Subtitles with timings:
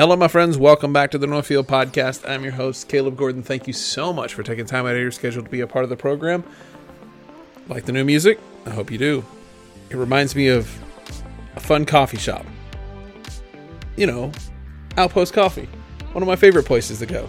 [0.00, 0.56] Hello, my friends.
[0.56, 2.26] Welcome back to the Northfield Podcast.
[2.26, 3.42] I'm your host, Caleb Gordon.
[3.42, 5.84] Thank you so much for taking time out of your schedule to be a part
[5.84, 6.42] of the program.
[7.68, 8.40] Like the new music?
[8.64, 9.22] I hope you do.
[9.90, 10.74] It reminds me of
[11.54, 12.46] a fun coffee shop.
[13.98, 14.32] You know,
[14.96, 15.68] Outpost Coffee,
[16.12, 17.28] one of my favorite places to go.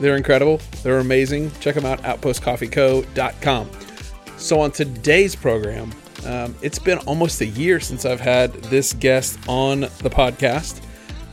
[0.00, 1.50] They're incredible, they're amazing.
[1.60, 3.70] Check them out, outpostcoffeeco.com.
[4.38, 5.92] So, on today's program,
[6.24, 10.80] um, it's been almost a year since I've had this guest on the podcast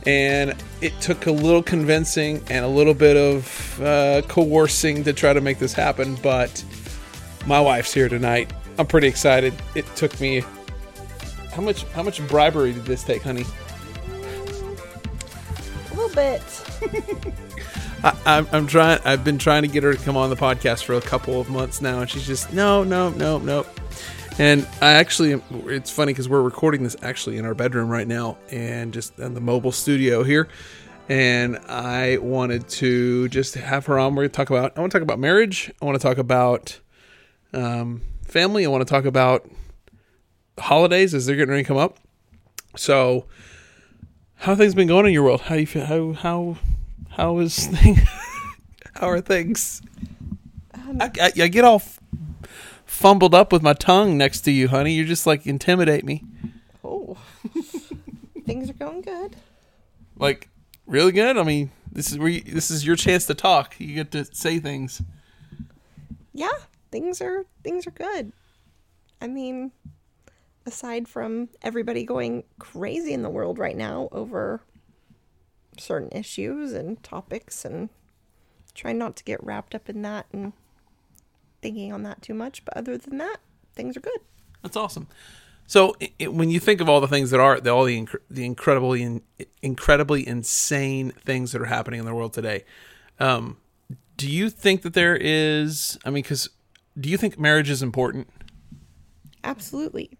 [0.08, 5.34] and it took a little convincing and a little bit of uh, coercing to try
[5.34, 6.16] to make this happen.
[6.22, 6.64] But
[7.46, 8.50] my wife's here tonight.
[8.78, 9.52] I'm pretty excited.
[9.74, 10.42] It took me
[11.52, 11.84] how much?
[11.90, 13.44] How much bribery did this take, honey?
[15.90, 16.42] A little bit.
[18.24, 19.00] I, am trying.
[19.04, 21.50] I've been trying to get her to come on the podcast for a couple of
[21.50, 23.66] months now, and she's just no, no, no, no.
[24.38, 28.38] And I actually, it's funny because we're recording this actually in our bedroom right now
[28.52, 30.46] and just in the mobile studio here.
[31.08, 34.14] And I wanted to just have her on.
[34.14, 35.72] We're going to talk about, I want to talk about marriage.
[35.82, 36.78] I want to talk about
[37.52, 38.64] um, family.
[38.64, 39.50] I want to talk about
[40.56, 41.98] holidays as they're getting ready to come up.
[42.76, 43.24] So,
[44.36, 45.40] how things been going in your world?
[45.40, 45.84] How you feel?
[45.84, 46.58] How, how,
[47.08, 47.96] how is thing?
[48.94, 49.82] how are things?
[50.74, 51.82] Um, I, I, I get all
[52.88, 54.94] fumbled up with my tongue next to you, honey.
[54.94, 56.24] You're just like intimidate me.
[56.82, 57.16] Oh,
[58.44, 59.36] things are going good.
[60.16, 60.48] Like
[60.86, 61.36] really good.
[61.36, 63.76] I mean, this is where you, this is your chance to talk.
[63.78, 65.02] You get to say things.
[66.32, 66.48] Yeah,
[66.90, 68.32] things are things are good.
[69.20, 69.72] I mean,
[70.66, 74.62] aside from everybody going crazy in the world right now over
[75.76, 77.90] certain issues and topics and
[78.74, 80.52] trying not to get wrapped up in that and
[81.60, 82.64] thinking on that too much.
[82.64, 83.38] But other than that,
[83.74, 84.20] things are good.
[84.62, 85.08] That's awesome.
[85.66, 88.20] So it, when you think of all the things that are the, all the inc-
[88.30, 89.22] the incredibly in,
[89.62, 92.64] incredibly insane things that are happening in the world today,
[93.20, 93.58] um,
[94.16, 95.98] do you think that there is?
[96.04, 96.48] I mean, because
[96.98, 98.28] do you think marriage is important?
[99.44, 100.18] Absolutely.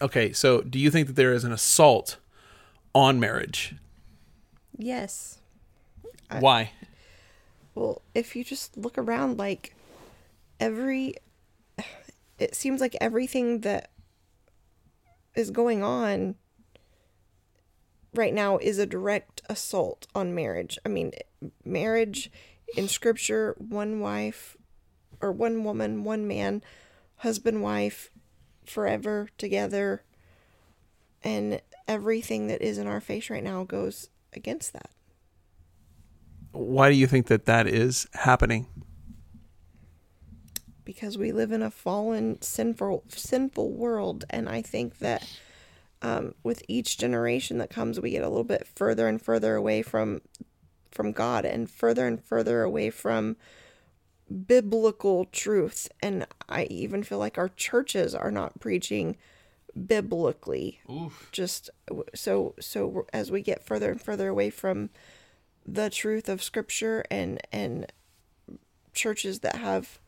[0.00, 2.16] Okay, so do you think that there is an assault
[2.94, 3.74] on marriage?
[4.76, 5.38] Yes.
[6.38, 6.60] Why?
[6.60, 6.70] I,
[7.74, 9.74] well, if you just look around, like
[10.60, 11.14] every
[12.38, 13.90] it seems like everything that
[15.34, 16.36] is going on
[18.14, 20.78] right now is a direct assault on marriage.
[20.84, 21.12] I mean,
[21.64, 22.30] marriage
[22.76, 24.56] in scripture, one wife
[25.20, 26.62] or one woman, one man,
[27.16, 28.10] husband, wife,
[28.64, 30.02] forever together.
[31.22, 34.90] And everything that is in our face right now goes against that.
[36.52, 38.66] Why do you think that that is happening?
[40.84, 45.26] Because we live in a fallen, sinful, sinful world, and I think that
[46.02, 49.82] um, with each generation that comes, we get a little bit further and further away
[49.82, 50.20] from
[50.90, 53.36] from God, and further and further away from
[54.46, 55.88] biblical truth.
[56.00, 59.16] And I even feel like our churches are not preaching
[59.86, 60.80] biblically.
[60.90, 61.28] Oof.
[61.32, 61.70] Just
[62.14, 64.90] so so as we get further and further away from
[65.66, 67.92] the truth of Scripture and and
[68.92, 69.98] churches that have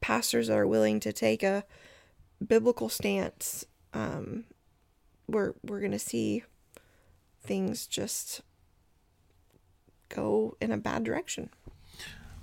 [0.00, 1.64] pastors that are willing to take a
[2.46, 4.44] biblical stance, um,
[5.26, 6.44] we're we're gonna see
[7.42, 8.42] things just
[10.08, 11.50] go in a bad direction.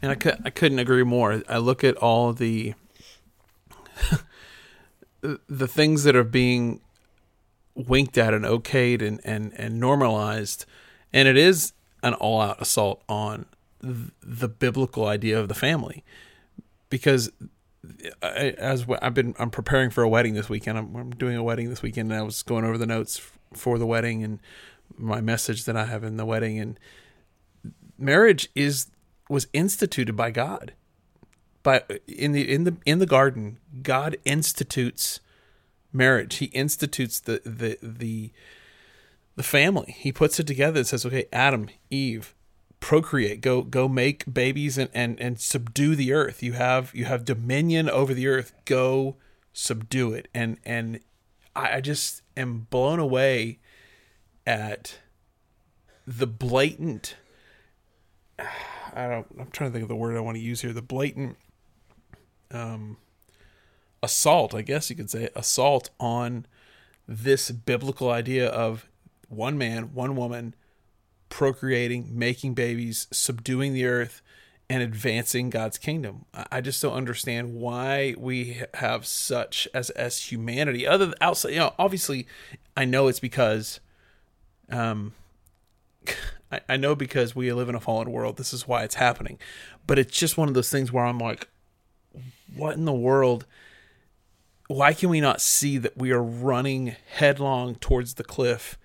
[0.02, 1.44] And I could I couldn't agree more.
[1.48, 2.74] I look at all the
[5.22, 6.82] the things that are being
[7.76, 10.66] winked at and okayed and, and, and normalized,
[11.12, 11.74] and it is
[12.04, 13.46] an all out assault on
[13.80, 16.04] the biblical idea of the family
[16.94, 17.32] because
[18.22, 20.78] uh, I, as I've been, I'm preparing for a wedding this weekend.
[20.78, 23.20] I'm, I'm, doing a wedding this weekend, and I was going over the notes
[23.52, 24.40] for the wedding and
[24.96, 26.60] my message that I have in the wedding.
[26.60, 26.80] And
[27.98, 28.92] marriage is
[29.28, 30.74] was instituted by God,
[31.64, 33.58] by in the in the in the garden.
[33.82, 35.20] God institutes
[35.92, 36.36] marriage.
[36.36, 38.32] He institutes the the the
[39.36, 39.96] the family.
[39.98, 42.36] He puts it together and says, "Okay, Adam, Eve,
[42.84, 46.44] procreate go go make babies and, and and subdue the earth.
[46.44, 48.54] You have you have dominion over the earth.
[48.66, 49.16] Go
[49.54, 50.28] subdue it.
[50.34, 51.00] And and
[51.56, 53.60] i just am blown away
[54.46, 55.00] at
[56.06, 57.16] the blatant
[58.40, 60.82] i don't i'm trying to think of the word i want to use here the
[60.82, 61.38] blatant
[62.52, 62.98] um
[64.02, 66.46] assault i guess you could say assault on
[67.08, 68.90] this biblical idea of
[69.30, 70.54] one man one woman
[71.34, 74.22] procreating, making babies, subduing the earth,
[74.70, 76.26] and advancing God's kingdom.
[76.52, 80.86] I just don't understand why we have such as as humanity.
[80.86, 82.28] Other than outside, you know, obviously,
[82.78, 83.80] I know it's because
[84.70, 85.14] Um,
[86.52, 89.40] I, I know because we live in a fallen world, this is why it's happening.
[89.88, 91.48] But it's just one of those things where I'm like,
[92.56, 93.48] what in the world?
[94.68, 98.78] Why can we not see that we are running headlong towards the cliff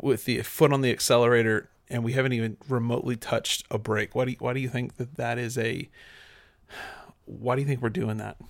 [0.00, 4.14] with the foot on the accelerator and we haven't even remotely touched a brake?
[4.14, 5.88] Why do you, why do you think that that is a?
[7.24, 8.36] Why do you think we're doing that?
[8.40, 8.44] I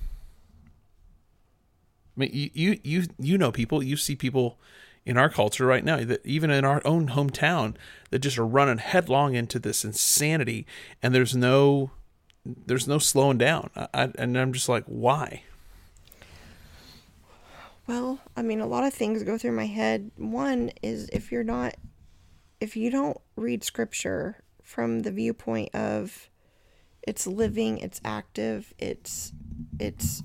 [2.17, 4.59] mean, you you you you know people, you see people
[5.05, 7.75] in our culture right now that even in our own hometown
[8.11, 10.67] that just are running headlong into this insanity
[11.03, 11.91] and there's no
[12.45, 15.43] there's no slowing down I, and i'm just like why
[17.93, 20.11] well i mean a lot of things go through my head.
[20.17, 21.75] One is if you're not
[22.59, 26.31] if you don't read scripture from the viewpoint of
[27.03, 29.33] it's living it's active it's
[29.79, 30.23] it's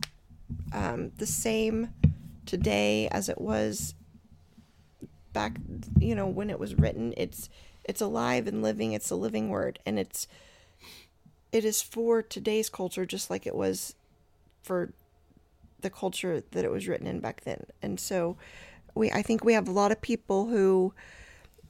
[0.72, 1.90] um, the same
[2.46, 3.96] today as it was
[5.34, 5.58] back
[6.00, 7.50] you know when it was written it's
[7.84, 10.26] it's alive and living it's a living word and it's
[11.52, 13.94] it is for today's culture just like it was
[14.64, 14.94] for
[15.82, 18.38] the culture that it was written in back then and so
[18.96, 20.94] we i think we have a lot of people who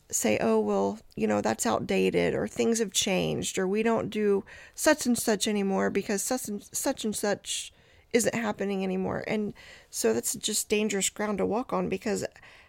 [0.09, 4.43] say oh well you know that's outdated or things have changed or we don't do
[4.73, 7.73] such and such anymore because such and such and such
[8.13, 9.53] isn't happening anymore and
[9.89, 12.25] so that's just dangerous ground to walk on because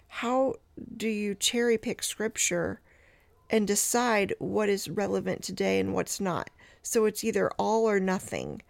[0.08, 0.54] how
[0.96, 2.80] do you cherry pick scripture
[3.50, 6.50] and decide what is relevant today and what's not?
[6.82, 8.62] So it's either all or nothing.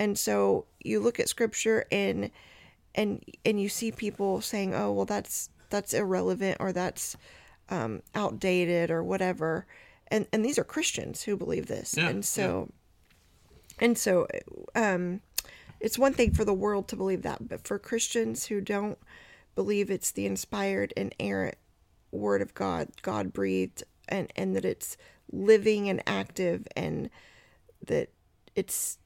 [0.00, 2.30] And so you look at scripture and
[2.94, 7.16] and and you see people saying, "Oh, well that's that's irrelevant or that's
[7.68, 9.66] um, outdated or whatever."
[10.08, 11.94] And and these are Christians who believe this.
[11.96, 12.70] Yeah, and so
[13.78, 13.84] yeah.
[13.84, 14.26] and so
[14.74, 15.20] um
[15.80, 18.98] it's one thing for the world to believe that, but for Christians who don't
[19.54, 21.56] believe it's the inspired and errant
[22.10, 24.96] word of God, God breathed, and, and that it's
[25.32, 27.08] living and active and
[27.86, 28.10] that
[28.54, 28.98] it's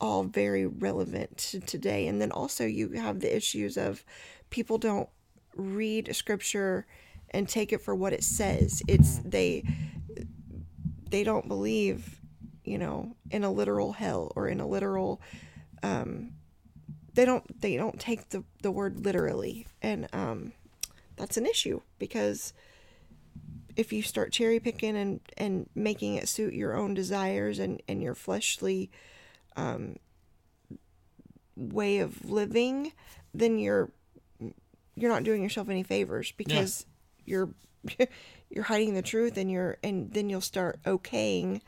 [0.00, 2.06] all very relevant to today.
[2.06, 4.04] And then also you have the issues of
[4.50, 5.08] people don't
[5.54, 6.86] read scripture
[7.30, 8.82] and take it for what it says.
[8.86, 9.64] It's they
[11.08, 12.20] they don't believe,
[12.64, 15.20] you know, in a literal hell or in a literal
[15.82, 16.32] um
[17.16, 20.52] they don't they don't take the, the word literally and um,
[21.16, 22.52] that's an issue because
[23.74, 28.02] if you start cherry picking and and making it suit your own desires and and
[28.02, 28.90] your fleshly
[29.56, 29.96] um,
[31.56, 32.92] way of living
[33.34, 33.90] then you're
[34.94, 36.86] you're not doing yourself any favors because
[37.24, 37.32] yeah.
[37.32, 37.48] you're
[38.50, 41.60] you're hiding the truth and you're and then you'll start okaying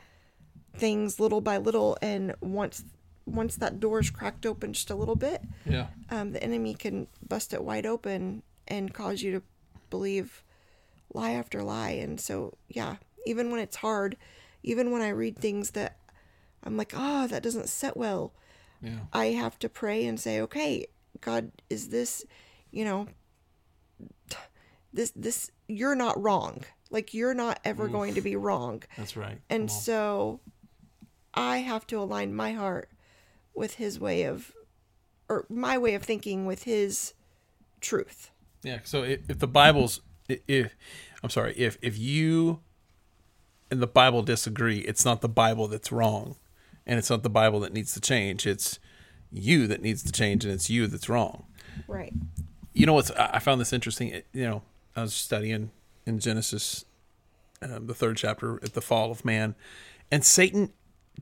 [0.75, 2.83] things little by little and once
[3.29, 7.07] once that door is cracked open just a little bit, yeah, um, the enemy can
[7.27, 9.41] bust it wide open and cause you to
[9.89, 10.43] believe
[11.13, 11.91] lie after lie.
[11.91, 12.95] And so, yeah,
[13.25, 14.17] even when it's hard,
[14.63, 15.97] even when I read things that
[16.63, 18.33] I'm like, oh, that doesn't set well,
[18.81, 18.99] yeah.
[19.13, 20.85] I have to pray and say, okay,
[21.21, 22.25] God, is this,
[22.71, 23.07] you know,
[24.93, 26.63] this this you're not wrong.
[26.89, 27.91] Like you're not ever Oof.
[27.91, 28.83] going to be wrong.
[28.97, 29.39] That's right.
[29.49, 30.39] And so
[31.33, 32.89] I have to align my heart
[33.53, 34.53] with his way of
[35.27, 37.13] or my way of thinking with his
[37.81, 38.31] truth.
[38.63, 38.79] Yeah.
[38.83, 40.75] So if, if the Bible's if
[41.23, 42.61] I'm sorry if if you
[43.69, 46.37] and the Bible disagree, it's not the Bible that's wrong,
[46.89, 48.47] and it's not the Bible that needs to change.
[48.47, 48.79] It's
[49.31, 51.45] you that needs to change, and it's you that's wrong.
[51.87, 52.11] Right.
[52.73, 54.23] You know what's I found this interesting.
[54.33, 54.61] You know,
[54.95, 55.69] I was studying
[56.07, 56.85] in Genesis,
[57.61, 59.53] um, the third chapter at the fall of man,
[60.11, 60.73] and Satan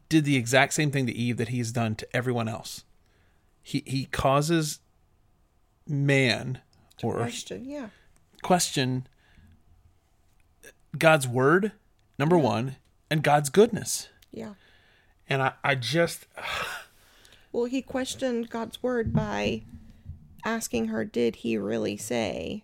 [0.07, 2.85] did the exact same thing to Eve that he's done to everyone else.
[3.61, 4.79] He he causes
[5.85, 6.61] man
[7.03, 7.89] or question, yeah.
[8.41, 9.05] Question
[10.97, 11.73] God's word,
[12.17, 12.43] number yeah.
[12.43, 12.75] one,
[13.11, 14.07] and God's goodness.
[14.31, 14.53] Yeah.
[15.29, 16.25] And I, I just
[17.51, 19.63] Well, he questioned God's word by
[20.45, 22.63] asking her, did he really say?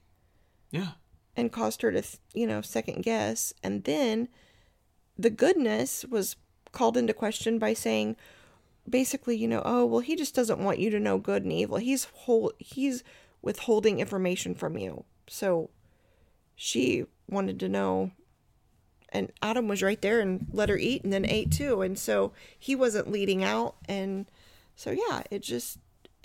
[0.72, 0.92] Yeah.
[1.36, 2.04] And caused her to,
[2.34, 3.54] you know, second guess.
[3.64, 4.28] And then
[5.18, 6.36] the goodness was
[6.72, 8.18] called into question by saying
[8.88, 11.78] basically, you know, oh, well, he just doesn't want you to know good and evil.
[11.78, 13.04] He's whole he's
[13.42, 15.06] withholding information from you.
[15.28, 15.70] So
[16.56, 18.12] she wanted to know
[19.14, 21.82] and Adam was right there and let her eat and then ate too.
[21.82, 24.26] And so he wasn't leading out and
[24.76, 25.78] so yeah, it just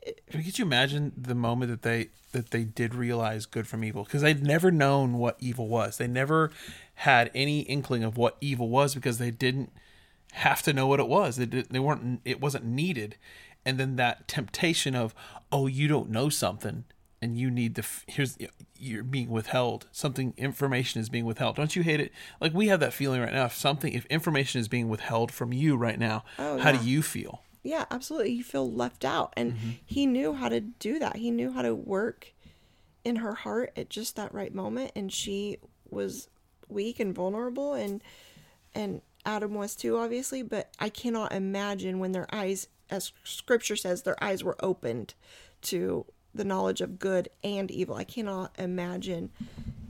[0.02, 4.04] it, could you imagine the moment that they that they did realize good from evil
[4.04, 5.99] because they'd never known what evil was.
[5.99, 6.50] They never
[6.95, 9.73] had any inkling of what evil was because they didn't
[10.33, 11.37] have to know what it was.
[11.37, 12.21] They, they weren't.
[12.25, 13.16] It wasn't needed.
[13.64, 15.14] And then that temptation of,
[15.52, 16.85] oh, you don't know something.
[17.20, 18.37] And you need to here's
[18.78, 22.80] you're being withheld something information is being withheld don't you hate it like we have
[22.80, 26.25] that feeling right now if something if information is being withheld from you right now
[26.38, 26.78] Oh, how yeah.
[26.82, 28.32] do you feel Yeah, absolutely.
[28.32, 29.32] You feel left out.
[29.37, 29.70] And Mm-hmm.
[29.84, 31.16] he knew how to do that.
[31.16, 32.32] He knew how to work
[33.04, 34.92] in her heart at just that right moment.
[34.94, 35.58] And she
[35.90, 36.28] was
[36.68, 38.02] weak and vulnerable and
[38.75, 44.02] and Adam was too, obviously, but I cannot imagine when their eyes as scripture says,
[44.02, 45.14] their eyes were opened
[45.62, 46.06] to
[46.38, 47.97] the knowledge of good and evil.
[47.97, 49.30] I cannot imagine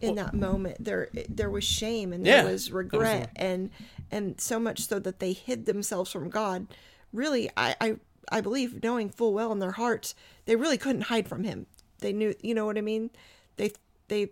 [0.00, 3.70] in that moment there there was shame and there Yeah, was that was regret and
[4.10, 6.66] and so much so that they hid themselves from God.
[7.12, 7.96] Really, I, I
[8.30, 10.14] I believe knowing full well in their hearts
[10.46, 11.66] they really couldn't hide from Him.
[12.00, 13.10] They knew, you know what I mean.
[13.56, 13.72] They
[14.08, 14.30] they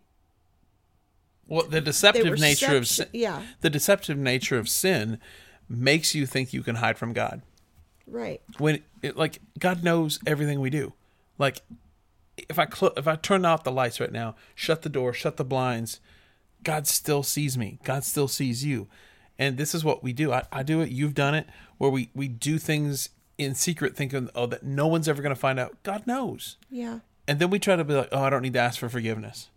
[1.47, 5.21] well the deceptive nature of sin yeah the deceptive nature of sin
[5.69, 7.43] makes you think you can hide from god
[8.07, 10.93] right when it, like God knows everything we do.
[11.39, 11.63] Like
[12.37, 15.37] if I clo- if I turn off the lights right now, shut the door, shut
[15.37, 16.01] the blinds,
[16.63, 17.79] God still sees me.
[17.85, 18.89] God still sees you.
[19.39, 20.33] And this is what we do.
[20.33, 20.91] I, I do it.
[20.91, 21.47] You've done it.
[21.79, 25.41] Where we we do things in secret, thinking oh that no one's ever going to
[25.41, 25.77] find out.
[25.83, 26.57] God knows.
[26.71, 28.89] yeah And then we try to be like, oh, I don't need to ask for
[28.89, 29.49] forgiveness.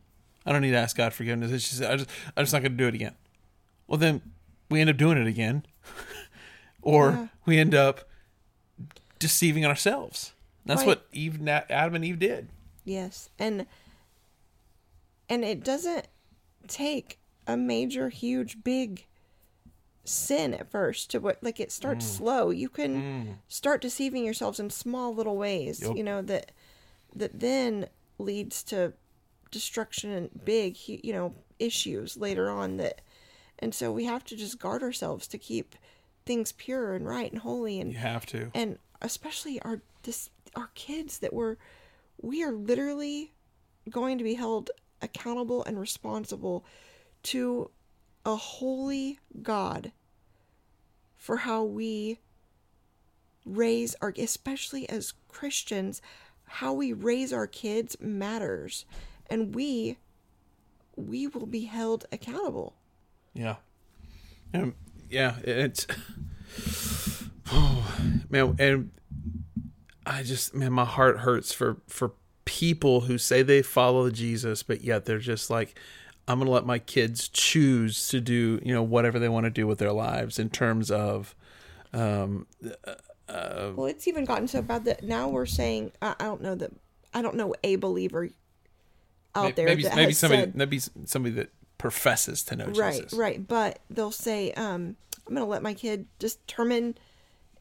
[0.45, 1.51] I don't need to ask God forgiveness.
[1.51, 3.15] It's just I just I'm just not going to do it again.
[3.87, 4.21] Well, then
[4.69, 5.65] we end up doing it again,
[6.81, 7.27] or Yeah.
[7.45, 8.07] we end up
[9.17, 10.33] deceiving ourselves.
[10.65, 10.87] That's Right.
[10.87, 12.47] what Eve, Adam and Eve did.
[12.85, 13.29] Yes.
[13.39, 13.65] And
[15.29, 16.07] and it doesn't
[16.67, 19.05] take a major huge big
[20.03, 22.17] sin at first to what like it starts Mm.
[22.17, 22.49] slow.
[22.49, 25.95] You can start deceiving yourselves in small little ways, Yep.
[25.97, 26.51] you know, that
[27.15, 28.93] that then leads to
[29.51, 33.01] destruction and big, you know, issues later on that
[33.61, 35.75] and so we have to just guard ourselves to keep
[36.25, 38.49] things pure and right and holy and You have to.
[38.53, 41.57] and especially our this our kids that were
[42.21, 43.33] we are literally
[43.89, 44.69] going to be held
[45.01, 46.65] accountable and responsible
[47.23, 47.69] to
[48.25, 49.91] a holy God
[51.15, 52.19] for how we
[53.45, 56.01] raise our especially as Christians
[56.43, 58.85] how we raise our kids matters
[59.29, 59.97] and we
[60.95, 62.73] we will be held accountable
[63.33, 63.55] Yeah.
[64.53, 64.75] Um,
[65.09, 65.87] yeah, it's
[67.51, 67.91] oh
[68.29, 68.91] man, and
[70.09, 72.13] I just man, my heart hurts for for
[72.45, 75.77] people who say they follow Jesus, but yet they're just like,
[76.27, 79.67] I'm gonna let my kids choose to do you know whatever they want to do
[79.67, 81.35] with their lives in terms of,
[81.93, 82.47] um,
[83.27, 86.71] Well, it's even gotten so bad that now we're saying I, I don't know that
[87.13, 88.29] I don't know a believer
[89.35, 92.93] out there maybe that maybe has somebody said, maybe somebody that professes to know right,
[92.95, 93.13] Jesus.
[93.13, 93.19] right.
[93.19, 94.95] Right, but they'll say, um,
[95.27, 96.97] "I'm going to let my kid determine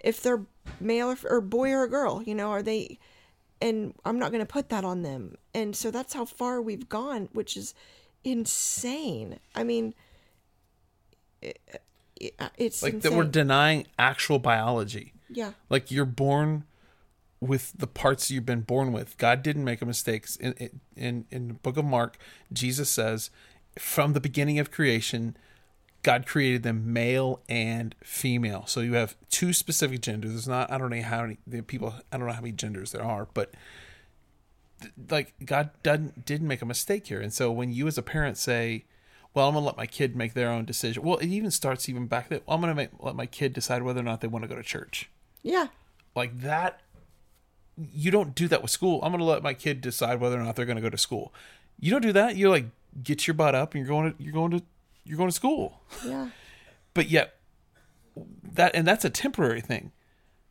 [0.01, 0.43] if they're
[0.81, 2.99] male or, or boy or a girl." You know, are they?
[3.61, 5.37] And I'm not going to put that on them.
[5.53, 7.75] And so that's how far we've gone, which is
[8.23, 9.41] insane.
[9.55, 9.95] I mean,
[11.43, 11.59] it,
[12.21, 13.11] it, it's Like insane.
[13.13, 15.13] that we're denying actual biology.
[15.29, 16.65] yeah, like you're born
[17.41, 19.17] with the parts you've been born with.
[19.19, 20.27] God didn't make a mistake.
[20.41, 22.17] In in in the book of Mark,
[22.53, 23.31] Jesus says,
[23.79, 25.37] from the beginning of creation,
[26.03, 28.67] God created them male and female.
[28.67, 30.33] So you have two specific genders.
[30.33, 32.93] There's not I don't know how many the people I don't know how many genders
[32.93, 33.53] there are, but
[34.81, 37.21] th- like God didn't didn't make a mistake here.
[37.21, 38.85] And so when you as a parent say,
[39.35, 42.07] "Well, I'm gonna let my kid make their own decision," well, it even starts even
[42.07, 42.41] back there.
[42.49, 44.63] I'm gonna make, let my kid decide whether or not they want to go to
[44.63, 45.11] church
[45.43, 45.69] yeah,
[46.15, 46.81] like that
[47.93, 50.43] you don't do that with school i'm going to let my kid decide whether or
[50.43, 51.33] not they're going to go to school
[51.79, 52.67] you don't do that you're like
[53.03, 54.63] get your butt up and you're going to you're going to
[55.09, 56.29] you're going to school yeah,
[56.95, 57.35] but yet
[58.43, 59.93] that and that's a temporary thing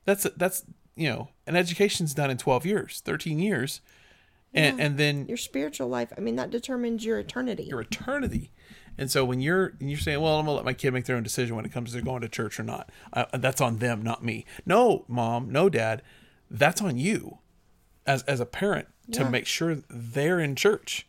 [0.05, 0.63] that's that's
[0.95, 3.81] you know an education's done in 12 years 13 years
[4.53, 4.85] and Yeah.
[4.85, 6.13] and then your spiritual life.
[6.17, 7.63] I mean, that determines your eternity.
[7.63, 8.51] your eternity.
[8.97, 11.17] And so when you're and you're saying, "Well, I'm gonna let my kid make their
[11.17, 14.01] own decision when it comes to going to church or not," uh, that's on them,
[14.01, 14.45] not me.
[14.65, 16.01] No, mom, no, dad,
[16.49, 17.39] that's on you,
[18.05, 19.29] as as a parent, to Yeah.
[19.29, 21.05] make sure they're in church,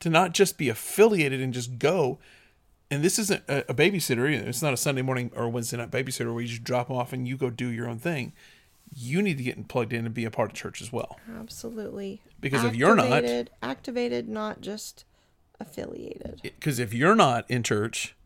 [0.00, 2.18] to not just be affiliated and just go.
[2.90, 4.48] And this isn't a, a babysitter either.
[4.48, 7.12] It's not a Sunday morning or Wednesday night babysitter where you just drop them off
[7.12, 8.32] and you go do your own thing.
[8.92, 11.16] You need to get plugged in and be a part of church as well.
[11.38, 12.20] Absolutely.
[12.40, 15.04] Because if you're not- Activated- activated, not just
[15.60, 16.40] affiliated.
[16.42, 18.16] because if you're not in church,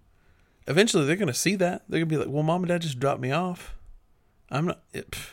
[0.67, 1.83] eventually they're going to see that.
[1.89, 3.75] They're going to be like, "Well, mom and dad just dropped me off.
[4.51, 4.83] I'm not.
[4.93, 5.31] It, pff,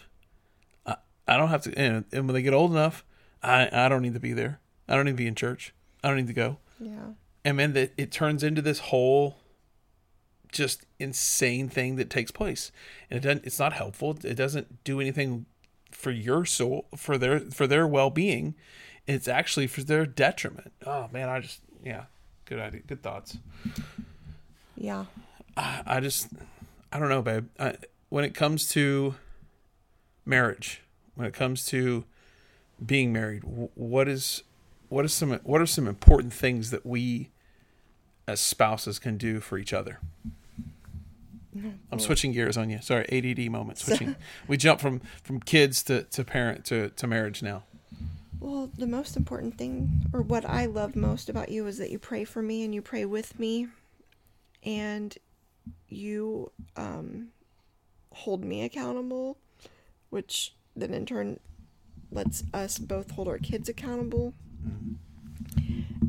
[0.86, 0.96] I,
[1.28, 3.06] I don't have to." And, and when they get old enough,
[3.44, 4.60] I I don't need to be there.
[4.90, 5.74] I don't need to be in church.
[6.04, 6.58] I don't need to go.
[6.80, 7.12] Yeah.
[7.44, 9.38] And man, that it turns into this whole
[10.52, 12.72] just insane thing that takes place,
[13.10, 13.46] and it doesn't.
[13.46, 14.18] It's not helpful.
[14.24, 15.46] It doesn't do anything
[15.92, 18.56] for your soul, for their for their well being,
[19.08, 20.74] it's actually for their detriment.
[20.86, 22.06] Oh man, I just yeah,
[22.46, 23.38] good idea, good thoughts.
[24.76, 25.06] Yeah.
[25.58, 26.30] I, I just
[26.92, 27.48] I don't know, babe.
[27.60, 27.76] I,
[28.10, 29.16] when it comes to
[30.26, 30.82] marriage,
[31.16, 32.06] when it comes to
[32.84, 34.44] being married, what is
[34.92, 37.30] what is some what are some important things that we
[38.28, 40.00] as spouses can do for each other?
[41.92, 42.80] I'm switching gears on you.
[42.82, 43.78] Sorry, ADD moment.
[43.78, 44.16] Switching.
[44.48, 47.64] we jump from from kids to to parent to to marriage now.
[48.42, 52.00] Well, the most important thing, or what I love most about you, is that you
[52.00, 53.68] pray for me and you pray with me,
[54.64, 55.16] and
[55.88, 57.30] you um,
[58.12, 59.38] hold me accountable,
[60.10, 61.40] which then in turn
[62.12, 64.34] lets us both hold our kids accountable.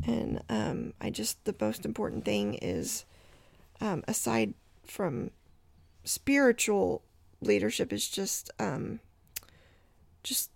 [0.05, 3.05] And um, I just, the most important thing is,
[3.79, 4.53] um, aside
[4.85, 5.31] from
[6.03, 7.03] spiritual
[7.41, 8.99] leadership, is just, um,
[10.23, 10.49] just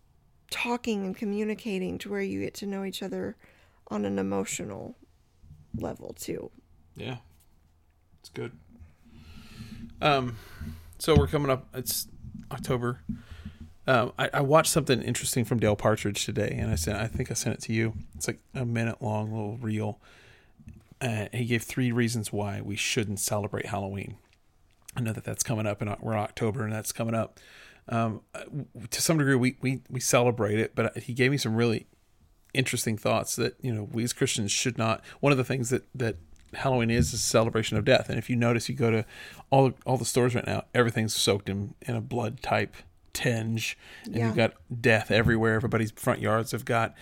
[0.49, 3.35] talking and communicating to where you get to know each other
[3.89, 4.95] on an emotional
[5.75, 6.51] level too.
[6.95, 7.17] Yeah,
[8.19, 8.51] it's good.
[10.01, 10.35] Um,
[10.99, 11.67] so we're coming up.
[11.73, 12.07] It's
[12.51, 13.01] October.
[13.88, 16.98] Um, I, I watched something interesting from Dale Partridge today, and I sent.
[16.98, 17.94] I think I sent it to you.
[18.15, 20.01] It's like a minute long little reel.
[21.00, 24.17] Uh, he gave three reasons why we shouldn't celebrate Halloween.
[24.96, 27.39] I know that that's coming up, and we're in October, and that's coming up.
[27.88, 28.22] Um,
[28.89, 31.88] to some degree, we, we we celebrate it, but he gave me some really
[32.53, 35.01] interesting thoughts that you know we as Christians should not.
[35.22, 36.17] One of the things that that
[36.53, 39.06] Halloween is is a celebration of death, and if you notice, you go to
[39.50, 42.75] all all the stores right now, everything's soaked in in a blood type
[43.17, 44.27] tinge, and Yeah.
[44.27, 45.55] you've got death everywhere.
[45.55, 46.93] Everybody's front yards have got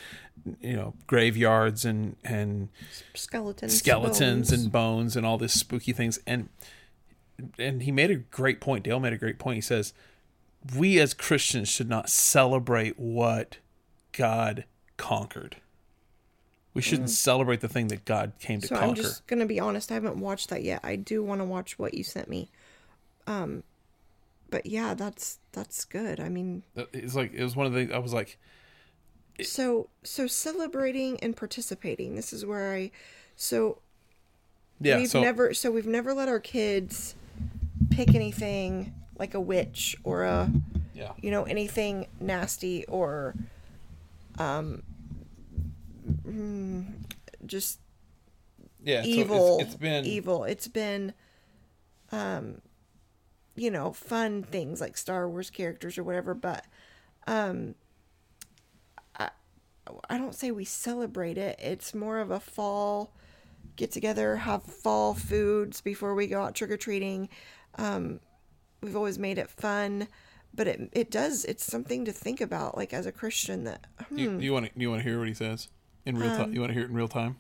[0.62, 2.70] you know graveyards and and
[3.16, 4.52] Skeletons, skeletons bones.
[4.64, 6.50] and bones and all this spooky things and
[7.58, 9.94] and he made a great point dale made a great point he says
[10.78, 13.58] we as christians should not celebrate what
[14.12, 14.66] god
[14.98, 15.56] conquered
[16.76, 18.70] we shouldn't celebrate the thing that god came to Mm.
[18.70, 19.90] So I'm just gonna be honest.
[19.90, 20.82] I haven't watched that yet.
[20.84, 22.52] I do want to watch what you sent me.
[23.26, 23.64] Um,
[24.50, 26.20] but yeah, that's that's good.
[26.20, 28.38] I mean, it's like it was one of the i was like
[29.42, 32.16] so so celebrating and participating.
[32.16, 32.92] This is where I.
[33.36, 33.80] So
[34.80, 37.16] yeah we've so never so we've never let our kids
[37.92, 40.52] pick anything like a witch or a
[40.94, 43.34] yeah you know anything nasty or
[44.38, 44.84] um
[46.28, 46.86] mm,
[47.46, 47.80] just
[48.84, 51.14] yeah so evil it's, it's been evil it's been
[52.12, 52.62] um
[53.56, 56.66] you know fun things like star wars characters or whatever but
[57.28, 57.74] um
[59.18, 59.30] i
[60.10, 61.60] i don't say we celebrate it.
[61.60, 63.14] It's more of a fall
[63.76, 67.30] get together have fall foods before we go out trick-or-treating.
[67.78, 68.20] Um
[68.82, 70.08] we've always made it fun
[70.54, 74.40] but it it does it's something to think about like as a christian that hmm,
[74.40, 75.70] you, want to you want to hear what he says
[76.06, 77.38] in real Um, time you want to hear it in real time?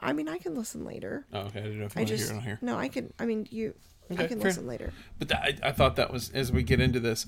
[0.00, 1.26] I mean i can listen later.
[1.32, 2.58] Oh okay i didn't know if you i want to just hear it on here.
[2.62, 3.74] No i can i mean you
[4.10, 4.48] Okay, i can fair.
[4.50, 7.26] listen later But that, I, I thought that was as we get into this,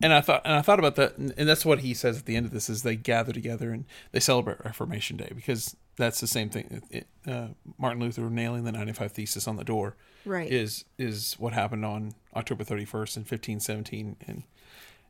[0.00, 2.26] and I thought and I thought about that, and, and that's what he says at
[2.26, 6.20] the end of this is they gather together and they celebrate Reformation Day because that's
[6.20, 6.82] the same thing.
[6.90, 10.50] It, uh, Martin Luther nailing the ninety five thesis on the door, Right.
[10.50, 14.44] Is is what happened on October thirty first in fifteen seventeen, and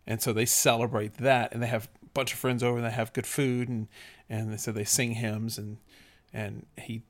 [0.06, 2.90] and so they celebrate that, and they have a bunch of friends over, and they
[2.90, 3.88] have good food, and
[4.28, 5.76] and they so they sing hymns, and
[6.32, 7.02] and he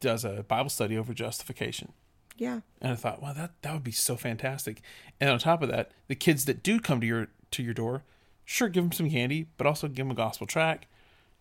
[0.00, 1.92] does a Bible study over justification.
[2.36, 2.60] Yeah.
[2.80, 4.80] And I thought, wow, that that would be so fantastic.
[5.20, 8.02] And on top of that, the kids that do come to your to your door,
[8.44, 10.86] sure, give them some candy, but also give them a gospel track.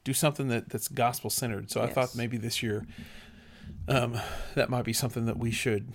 [0.03, 1.71] Do something that that's gospel centered.
[1.71, 2.85] So I thought maybe this year,
[3.87, 4.19] um,
[4.55, 5.93] that might be something that we should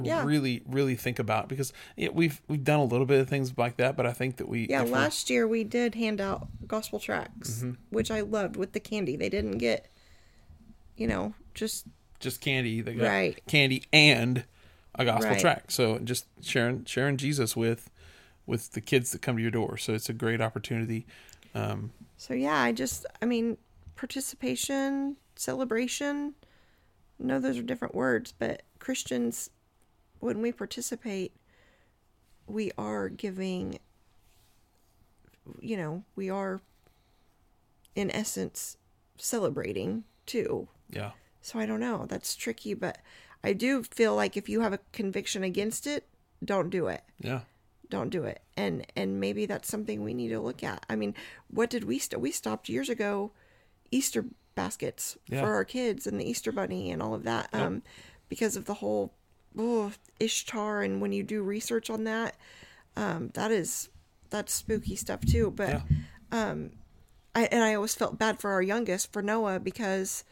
[0.00, 0.24] Yeah.
[0.24, 3.78] really really think about because yeah, we've we've done a little bit of things like
[3.78, 7.56] that, but I think that we Yeah, last year we did hand out gospel tracks,
[7.56, 7.72] Mm-hmm.
[7.90, 9.16] which I loved with the candy.
[9.16, 9.88] They didn't get,
[10.96, 11.86] you know, just
[12.20, 12.80] just candy.
[12.80, 13.40] They got Right.
[13.46, 14.44] candy and
[14.94, 15.40] a gospel Right.
[15.40, 15.70] track.
[15.70, 17.90] So just sharing sharing Jesus with
[18.46, 19.76] with the kids that come to your door.
[19.76, 21.06] So it's a great opportunity.
[21.54, 22.32] Um, so.
[22.34, 23.58] Yeah, I just, I mean,
[23.94, 26.34] participation, celebration.
[27.18, 29.50] No, those are different words, but Christians,
[30.20, 31.32] when we participate,
[32.46, 33.78] we are giving.
[35.60, 36.60] You know, we are,
[37.94, 38.76] in essence,
[39.16, 40.68] celebrating too.
[40.90, 41.10] yeah.
[41.48, 42.04] So I don't know.
[42.06, 42.98] That's tricky, but
[43.42, 46.06] I do feel like if you have a conviction against it,
[46.44, 47.02] don't do it.
[47.20, 47.40] Yeah.
[47.88, 48.42] Don't do it.
[48.56, 50.84] And and maybe that's something we need to look at.
[50.90, 51.14] I mean,
[51.48, 53.32] what did we st- we stopped years ago
[53.90, 55.40] Easter baskets Yeah.
[55.40, 57.82] for our kids and the Easter bunny and all of that um
[58.28, 59.14] because of the whole
[59.56, 62.36] oh, Ishtar and when you do research on that
[62.96, 63.88] um that is
[64.30, 65.82] that's spooky stuff too, but Yeah.
[67.34, 70.24] I and I always felt bad for our youngest for Noah because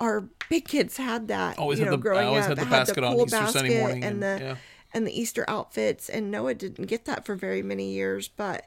[0.00, 1.58] our big kids had that.
[1.58, 3.80] Always you had know, the- I always up, had the It basket on Easter Sunday
[3.80, 4.56] morning and, and- the yeah.
[4.94, 8.28] and the Easter outfits, and Noah didn't get that for very many years.
[8.28, 8.66] But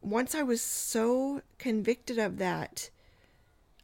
[0.00, 2.90] once I was so convicted of that,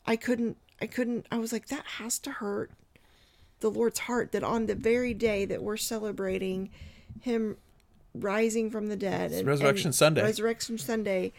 [0.07, 0.57] I couldn't.
[0.80, 1.26] I couldn't.
[1.30, 2.70] I was like, that has to hurt
[3.61, 6.70] the Lord's heart that on the very day that we're celebrating
[7.20, 7.57] Him
[8.12, 10.22] rising from the dead and Resurrection and Sunday.
[10.22, 11.33] Resurrection Sunday,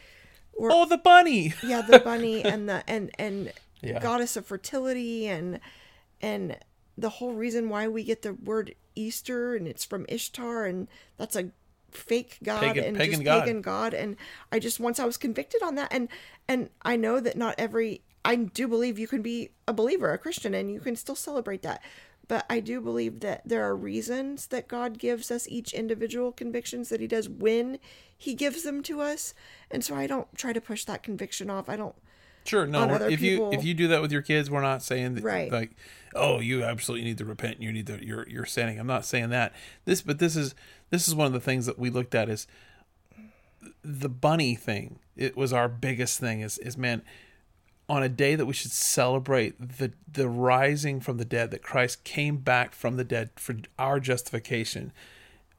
[0.54, 1.54] or Oh, the bunny.
[1.64, 3.52] yeah, the bunny and the and and
[3.86, 4.00] Yeah.
[4.00, 5.60] goddess of fertility and
[6.22, 6.58] and
[6.98, 11.36] the whole reason why we get the word Easter and it's from Ishtar and that's
[11.36, 11.52] a
[11.92, 13.44] fake god Pagan- and pagan just god.
[13.44, 14.18] pagan god and
[14.52, 16.10] I just once I was convicted on that and
[16.48, 20.18] and I know that not every I do believe you can be a believer, a
[20.18, 21.82] Christian and you can still celebrate that.
[22.28, 26.90] But I do believe that there are reasons that God gives us each individual convictions
[26.90, 27.78] that he does when
[28.18, 29.36] he gives them to us.
[29.70, 31.70] And so I don't try to push that conviction off.
[31.70, 31.96] I don't
[32.46, 32.94] Sure, no.
[32.94, 33.52] if people.
[33.52, 35.52] you if you do that with your kids, we're not saying that Right.
[35.52, 35.72] like,
[36.14, 37.56] oh, you absolutely need to repent.
[37.56, 38.80] and You need to you're you're sinning.
[38.80, 39.54] I'm not saying that.
[39.86, 40.54] This, but this is
[40.92, 42.48] this is one of the things that we looked at is
[43.84, 45.00] the bunny thing.
[45.16, 46.42] It was our biggest thing.
[46.42, 47.02] Is is man,
[47.90, 52.04] on a day that we should celebrate the the rising from the dead, that Christ
[52.04, 54.92] came back from the dead for our justification.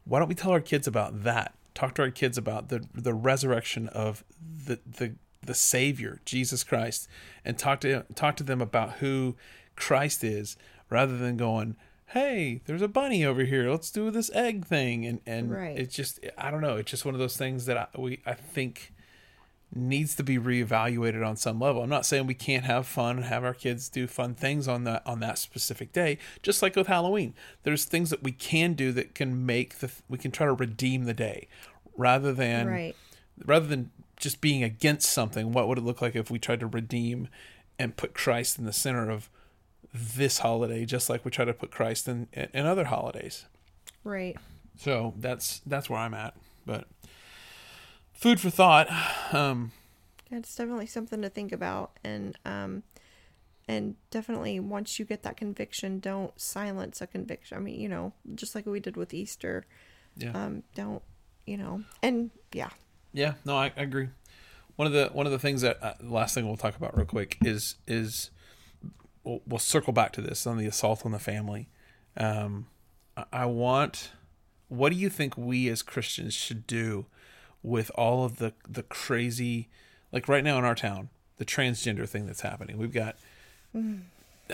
[0.05, 1.55] Why don't we tell our kids about that?
[1.75, 5.15] Talk to our kids about the the resurrection of the the
[5.47, 7.09] the Savior, Jesus Christ,
[7.45, 9.37] and talk to talk to them about who
[9.77, 10.57] Christ is,
[10.91, 13.71] rather than going, "Hey, there's a bunny over here.
[13.71, 15.79] Let's do this egg thing." And and Right.
[15.79, 16.77] it's just I don't know.
[16.77, 18.93] It's just one of those things that I, we I think
[19.75, 21.83] needs to be reevaluated on some level.
[21.83, 24.85] I'm not saying we can't have fun and have our kids do fun things on
[24.85, 26.19] that on that specific day.
[26.43, 30.19] Just like with Halloween, there's things that we can do that can make the we
[30.19, 31.49] can try to redeem the day,
[31.97, 32.97] rather than Right.
[33.45, 35.53] rather than just being against something.
[35.53, 37.29] What would it look like if we tried to redeem
[37.79, 39.29] and put Christ in the center of
[39.93, 43.47] this holiday, just like we try to put Christ in in other holidays?
[44.05, 44.37] Right.
[44.79, 46.35] So that's that's where I'm at.
[46.65, 46.87] But
[48.13, 48.89] food for thought.
[49.33, 49.73] Um,
[50.31, 52.83] Yeah, it's definitely something to think about and um
[53.69, 57.57] and definitely once you get that conviction, don't silence a conviction.
[57.57, 59.67] I mean, you know, just like we did with Easter.
[60.17, 60.31] yeah.
[60.33, 61.03] Um, don't
[61.47, 62.71] you know and yeah.
[63.17, 64.09] Yeah, no, I, I agree.
[64.77, 66.95] One of the one of the things that uh, the last thing we'll talk about
[66.95, 68.31] real quick is is
[69.25, 71.69] we'll, we'll circle back to this on the assault on the family.
[72.19, 72.67] Um,
[73.17, 74.11] I, I want.
[74.69, 77.07] What do you think we as Christians should do
[77.63, 79.71] with all of the the crazy,
[80.13, 82.77] like right now in our town, the transgender thing that's happening?
[82.77, 83.17] We've got,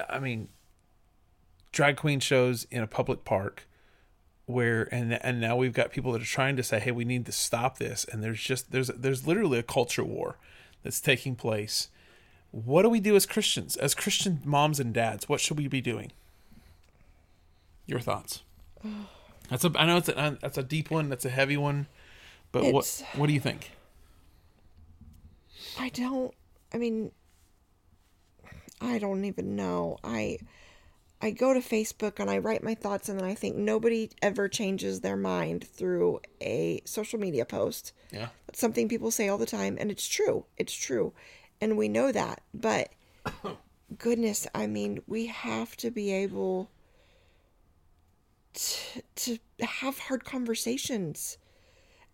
[0.09, 0.48] I mean,
[1.72, 3.66] drag queen shows in a public park
[4.52, 7.26] where and and now we've got people that are trying to say hey we need
[7.26, 8.04] to stop this.
[8.10, 10.36] And there's just there's there's literally a culture war
[10.82, 11.88] that's taking place.
[12.50, 15.28] What do we do as christians as christian moms and dads?
[15.28, 16.12] What should we be doing?
[17.86, 18.42] Your thoughts.
[19.50, 21.86] That's a i know it's a that's a deep one that's a heavy one
[22.52, 23.72] but It's- what what do you think?
[25.78, 26.32] I don't
[26.72, 27.10] I mean
[28.80, 29.98] I don't even know.
[30.02, 30.38] I
[31.22, 34.48] I go to Facebook and I write my thoughts and then I think nobody ever
[34.48, 37.92] changes their mind through a social media post.
[38.11, 40.46] yeah That's something people say all the time and it's true.
[40.56, 41.12] It's true.
[41.61, 42.42] And we know that.
[42.52, 42.90] But
[43.98, 46.70] goodness, I mean, we have to be able
[48.54, 51.38] to, to have hard conversations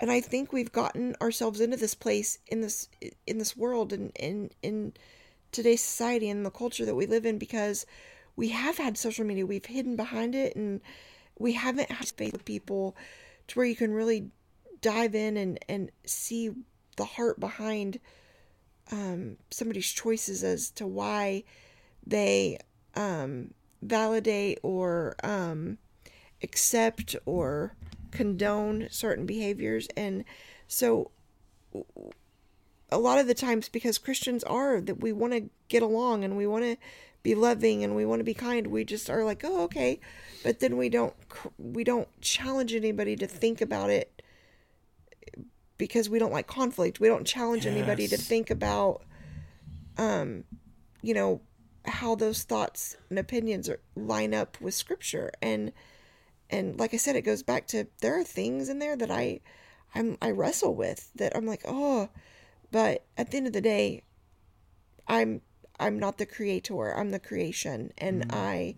[0.00, 2.88] and I think we've gotten ourselves into this place in this
[3.26, 4.92] in this world and in in
[5.50, 7.84] today's society and the culture that we live in because
[8.38, 9.44] we have had social media.
[9.44, 10.80] We've hidden behind it and
[11.40, 12.96] we haven't had space with people
[13.48, 14.30] to where you can really
[14.80, 16.52] dive in and and see
[16.96, 17.98] the heart behind
[18.92, 21.42] um somebody's choices as to why
[22.06, 22.58] they
[22.94, 25.78] um validate or um
[26.40, 27.74] accept or
[28.12, 29.88] condone certain behaviors.
[29.96, 30.24] And
[30.68, 31.10] so
[32.90, 36.36] a lot of the times because Christians are that we want to get along and
[36.36, 36.76] we want to
[37.28, 40.00] be loving and we want to be kind we just are like oh okay.
[40.42, 41.14] But then we don't
[41.58, 44.22] we don't challenge anybody to think about it
[45.76, 47.00] because we don't like conflict.
[47.00, 49.02] We don't challenge anybody to think about
[49.98, 50.44] um
[51.02, 51.42] you know
[51.84, 55.30] how those thoughts and opinions are line up with scripture.
[55.42, 55.72] And
[56.48, 59.40] and like I said, it goes back to there are things in there that I,
[59.94, 62.08] I'm I wrestle with that I'm like oh,
[62.70, 64.02] but at the end of the day,
[65.06, 65.42] I'm
[65.80, 66.96] I'm not the creator.
[66.96, 68.74] I'm the creation, and I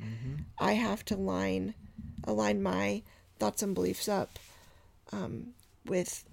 [0.59, 1.75] I have to line
[2.25, 3.03] align my
[3.39, 4.39] thoughts and beliefs up
[5.13, 5.55] um,
[5.87, 6.25] with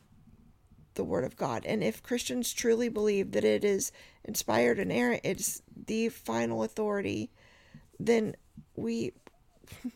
[0.95, 1.65] the word of God.
[1.65, 3.91] And if Christians truly believe that it is
[4.25, 7.31] inspired and inerrant, it's the final authority,
[7.99, 8.35] then
[8.75, 9.13] we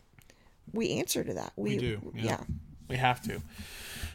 [0.73, 1.53] we answer to that.
[1.55, 2.23] We, We do, yeah.
[2.23, 2.43] yeah.
[2.87, 3.41] We have to.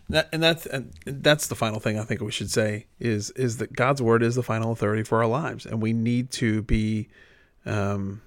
[0.09, 3.57] That, and that's and that's the final thing I think we should say is is
[3.57, 7.09] that God's word is the final authority for our lives, and we need to be
[7.64, 8.23] um,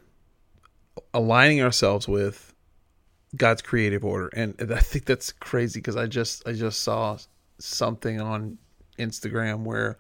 [1.14, 2.54] aligning ourselves with
[3.36, 4.30] God's creative order.
[4.34, 7.18] And I think that's crazy because I just I just saw
[7.60, 8.58] something on
[8.98, 9.98] Instagram where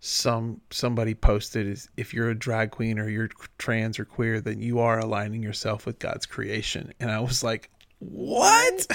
[0.00, 4.60] some somebody posted is if you're a drag queen or you're trans or queer, then
[4.60, 6.92] you are aligning yourself with God's creation.
[7.00, 8.86] And I was like, what?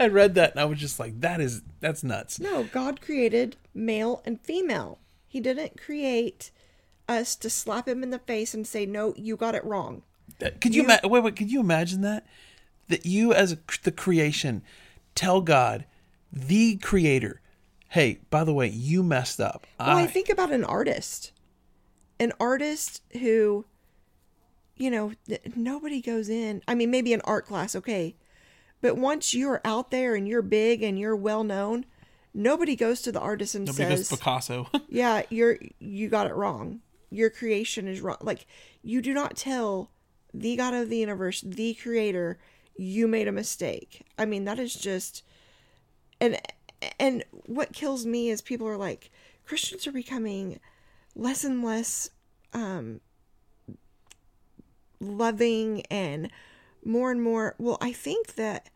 [0.00, 2.38] I read that and I was just like, that is that's nuts.
[2.40, 4.98] No, God created male and female.
[5.26, 6.50] He didn't create
[7.08, 10.02] us to slap him in the face and say, "No, you got it wrong."
[10.40, 11.36] That- Could you, ima- wait wait?
[11.36, 12.26] Could you imagine that?
[12.88, 14.62] That you as a, the creation
[15.14, 15.84] tell God,
[16.32, 17.40] the creator,
[17.90, 19.66] hey, by the way, you messed up.
[19.78, 21.32] Well, I think about an artist.
[22.20, 23.64] An artist who
[24.76, 26.62] you know, th- nobody goes in.
[26.68, 28.14] I mean, maybe an art class, okay.
[28.80, 31.84] But once you're out there and you're big and you're well known,
[32.32, 34.68] nobody goes to the artist and Nobody says, goes Picasso.
[34.88, 36.80] yeah you're you got it wrong.
[37.10, 38.18] Your creation is wrong.
[38.20, 38.46] Like
[38.82, 39.90] you do not tell
[40.34, 42.38] the god of the universe the creator
[42.76, 44.06] you made a mistake.
[44.16, 45.24] I mean that is just
[46.20, 46.38] and
[47.00, 49.10] and what kills me is people are like
[49.44, 50.60] christians are becoming
[51.16, 52.10] less and less
[52.52, 53.00] um
[55.00, 56.30] loving and
[56.88, 58.70] more and more well i think that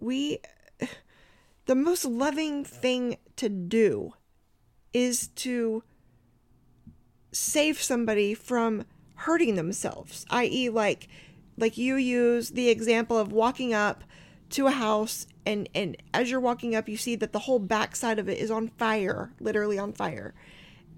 [0.00, 0.38] we
[1.66, 4.12] the most loving thing to do
[4.92, 5.82] is to
[7.32, 8.84] save somebody from
[9.16, 10.68] hurting themselves i.e.
[10.68, 11.08] like
[11.56, 14.02] like you use the example of walking up
[14.50, 18.18] to a house and and as you're walking up you see that the whole backside
[18.18, 20.34] of it is on fire literally on fire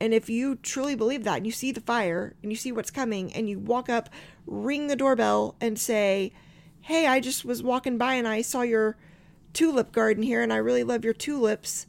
[0.00, 2.90] and if you truly believe that and you see the fire and you see what's
[2.90, 4.08] coming and you walk up
[4.46, 6.32] ring the doorbell and say
[6.82, 8.96] hey i just was walking by and i saw your
[9.52, 11.86] tulip garden here and i really love your tulips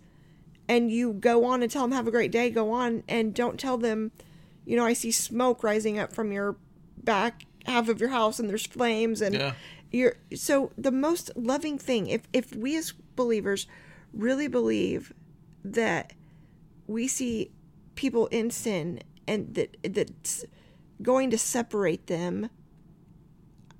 [0.69, 3.59] and you go on and tell them have a great day go on and don't
[3.59, 4.11] tell them
[4.65, 6.55] you know i see smoke rising up from your
[7.03, 9.53] back half of your house and there's flames and Yeah.
[9.91, 13.67] you're so the most loving thing if if we as believers
[14.13, 15.13] really believe
[15.65, 16.13] that
[16.87, 17.51] we see
[17.97, 20.45] people in sin and that that's
[21.01, 22.49] going to separate them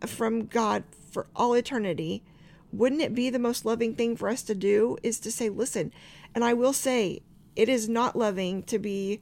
[0.05, 2.23] from God for all eternity,
[2.71, 5.93] wouldn't it be the most loving thing for us to do is to say, listen,
[6.35, 7.21] and I will say
[7.55, 9.21] it is not loving to be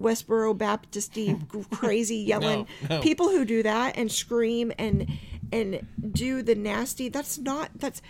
[0.00, 2.66] Westboro Baptisty crazy yelling.
[2.88, 3.02] No, no.
[3.02, 5.06] people who do that and scream and
[5.52, 8.02] and do the nasty that's not that's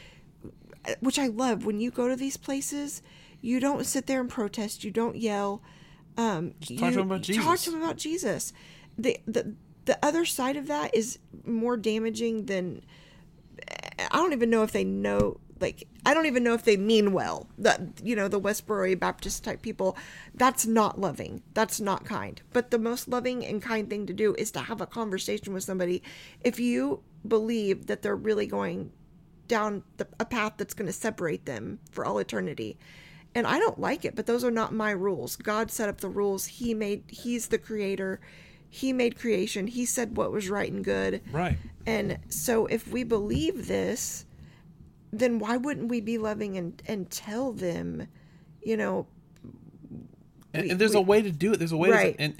[1.00, 1.66] which I love.
[1.66, 3.02] When you go to these places
[3.44, 4.84] you don't sit there and protest.
[4.84, 5.60] You don't yell
[6.16, 7.64] um talk to you them about talk Jesus.
[7.64, 8.52] to them about Jesus
[8.96, 12.82] the the the other side of that is more damaging than
[13.98, 17.12] I don't even know if they know like I don't even know if they mean
[17.12, 17.48] well.
[17.58, 19.96] That you know, the Westboro Baptist type people,
[20.34, 21.42] that's not loving.
[21.54, 22.40] That's not kind.
[22.52, 25.64] But the most loving and kind thing to do is to have a conversation with
[25.64, 26.02] somebody
[26.42, 28.92] if you believe that they're really going
[29.48, 32.76] down the, a path that's going to separate them for all eternity.
[33.34, 35.34] And I don't like it, but those are not my rules.
[35.36, 36.46] God set up the rules.
[36.46, 38.20] He made he's the creator.
[38.70, 39.66] He made creation.
[39.66, 41.20] He said what was right and good.
[41.32, 41.56] right.
[41.86, 44.24] And so if we believe this,
[45.12, 48.06] then why wouldn't we be loving and, and tell them,
[48.62, 49.06] you know,
[50.52, 51.58] and, We- and there's we- a way to do it.
[51.58, 52.16] There's a way Right.
[52.16, 52.34] to, and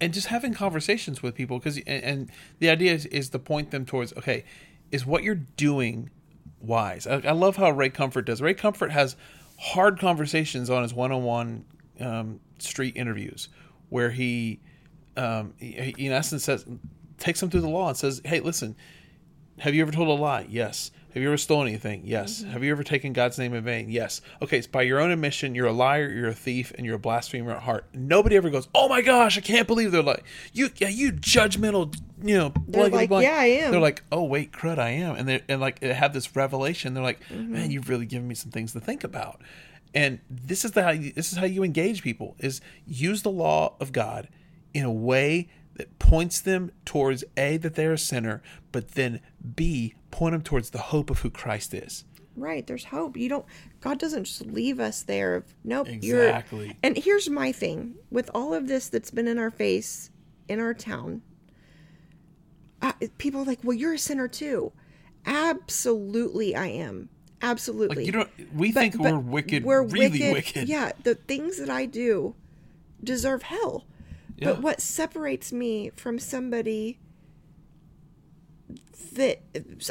[0.00, 2.30] and just having conversations with people because and, and
[2.60, 4.44] the idea is, is to point them towards okay,
[4.92, 6.10] is what you're doing
[6.60, 7.06] wise?
[7.06, 8.40] I, I love how Ray Comfort does.
[8.40, 9.16] Ray Comfort has
[9.58, 11.64] hard conversations on his one-on-one
[12.00, 13.48] um, street interviews
[13.88, 14.60] where he,
[15.16, 16.64] um, he, in essence says
[17.18, 18.76] takes them through the law and says, hey, listen,
[19.58, 20.46] have you ever told a lie?
[20.48, 20.92] Yes.
[21.18, 22.02] Have you ever stolen anything?
[22.04, 22.44] Yes.
[22.44, 23.90] Have you ever taken God's name in vain?
[23.90, 24.20] Yes.
[24.40, 26.98] Okay, it's by your own admission, you're a liar, you're a thief, and you're a
[27.00, 27.86] blasphemer at heart.
[27.92, 31.92] Nobody ever goes, "Oh my gosh, I can't believe they're like you, yeah, you judgmental,
[32.22, 35.16] you know." They're like, blank." "Yeah, I am." They're like, "Oh wait, crud, I am,"
[35.16, 36.94] and they and like they have this revelation.
[36.94, 37.52] They're like, Mm-hmm.
[37.52, 39.42] "Man, you've really given me some things to think about."
[39.92, 43.32] And this is the how you, this is how you engage people: is use the
[43.32, 44.28] law of God
[44.72, 49.20] in a way that points them towards a that they're a sinner, but then
[49.56, 52.04] b point them towards the hope of who Christ is.
[52.36, 53.16] right, there's hope.
[53.16, 53.44] You don't
[53.80, 56.66] God doesn't just leave us there of nope, Exactly.
[56.66, 60.10] you're And here's my thing with all of this that's been in our face
[60.48, 61.22] in our town.
[62.80, 64.72] Uh, people are like, "Well, you're a sinner too."
[65.26, 67.08] Absolutely I am.
[67.42, 67.96] Absolutely.
[67.96, 68.30] Like you don't.
[68.54, 69.64] We But- think but we're wicked.
[69.64, 70.68] we're really wicked.
[70.68, 72.34] Yeah, the things that I do
[73.02, 73.86] deserve hell.
[74.36, 74.52] Yeah.
[74.52, 76.98] But what separates me from somebody
[79.18, 79.42] that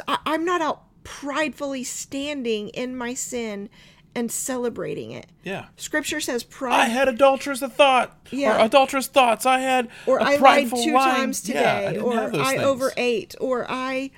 [0.06, 3.70] I, I'm not out pridefully standing in my sin
[4.14, 5.26] and celebrating it.
[5.44, 5.66] Yeah.
[5.76, 6.74] Scripture says pride.
[6.80, 8.28] I had adulterous thought.
[8.30, 8.56] Yeah.
[8.60, 9.46] Or adulterous thoughts.
[9.46, 9.88] I had.
[10.06, 12.62] or I lied two times Yeah, today, I didn't or I things.
[12.62, 14.10] overate, or I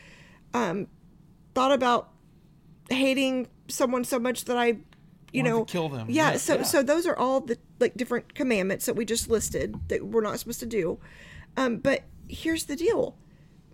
[0.55, 0.87] um,
[1.55, 2.11] thought about
[2.89, 4.67] hating someone so much that I,
[5.33, 6.07] you Wanted know, kill them.
[6.09, 6.63] Yeah, Yeah, so yeah.
[6.63, 10.39] so those are all the like different commandments that we just listed that we're not
[10.39, 10.99] supposed to do.
[11.57, 13.17] Um, but here's the deal: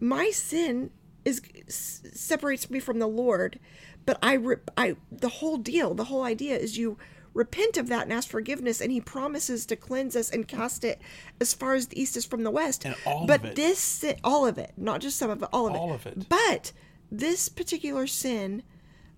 [0.00, 0.90] my sin
[1.26, 3.58] is s- separates me from the Lord,
[4.06, 6.96] but I, re- I the whole deal, the whole idea is you
[7.34, 11.00] repent of that and ask forgiveness, and He promises to cleanse us and cast it
[11.40, 12.86] as far as the east is from the west.
[12.86, 15.74] And all of but this all of it, not just some of it, all of
[15.74, 16.28] it, All of it.
[16.30, 16.72] But
[17.12, 18.62] this particular sin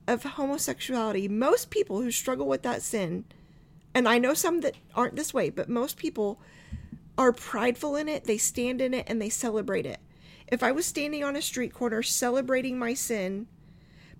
[0.09, 3.25] of homosexuality, most people who struggle with that sin,
[3.94, 6.40] and I know some that aren't this way, but most people
[7.16, 9.99] are prideful in it, they stand in it, and they celebrate it.
[10.51, 13.47] If I was standing on a street corner celebrating my sin,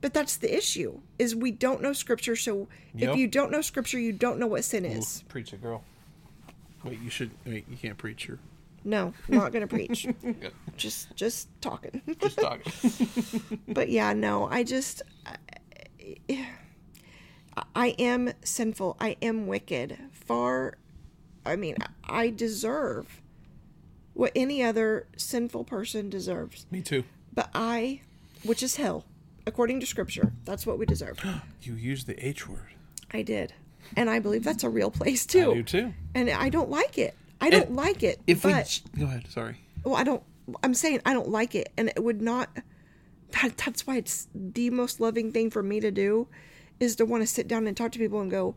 [0.01, 3.11] but that's the issue is we don't know scripture so Yep.
[3.11, 5.83] if you don't know scripture you don't know what sin is Preach it, girl.
[6.85, 7.31] Wait, you should.
[7.45, 8.39] Wait, you can't preach her.
[8.85, 10.07] no not gonna preach
[10.77, 13.61] just just talking Just talking.
[13.69, 15.03] but yeah no i just
[16.29, 16.47] I,
[17.75, 20.79] I am sinful i am wicked far
[21.45, 23.21] i mean i deserve
[24.19, 27.05] what any other sinful person deserves Me too.
[27.33, 28.01] but i
[28.43, 29.05] which is hell
[29.47, 31.19] according to scripture that's what we deserve
[31.63, 32.75] You used the H word.
[33.13, 33.53] i did
[33.97, 35.95] and i believe that's a real place too I do too.
[36.15, 39.57] and i don't like it i don't like it If but we go ahead, sorry.
[39.85, 40.23] well i don't
[40.65, 42.49] i'm saying i don't like it and it would not
[43.33, 46.27] that, that's why it's the most loving thing for me to do
[46.81, 48.55] is to want to sit down and talk to people and go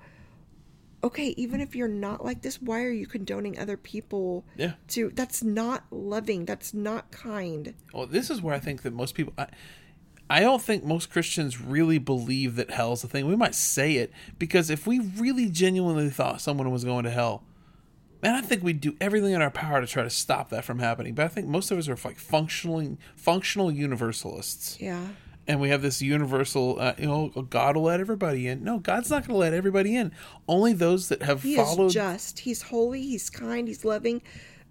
[1.04, 4.74] okay even if you're not like this why are you condoning other people Yeah.
[4.90, 9.16] to that's not loving that's not kind Well, this is where I think that most
[9.16, 9.34] people.
[9.38, 9.48] I,
[10.30, 13.28] I don't think most Christians really believe that hell's a thing.
[13.28, 17.44] We might say it because if we really genuinely thought someone was going to hell,
[18.24, 20.80] man, I think we'd do everything in our power to try to stop that from
[20.80, 21.16] happening.
[21.16, 24.80] But I think most of us are like functioning, functional universalists.
[24.80, 25.06] yeah
[25.48, 28.64] and we have this universal, uh, you know, God will let everybody in.
[28.64, 30.12] No, God's not going to let everybody in.
[30.48, 31.88] Only those that have he followed.
[31.88, 34.22] is just he's holy he's kind he's loving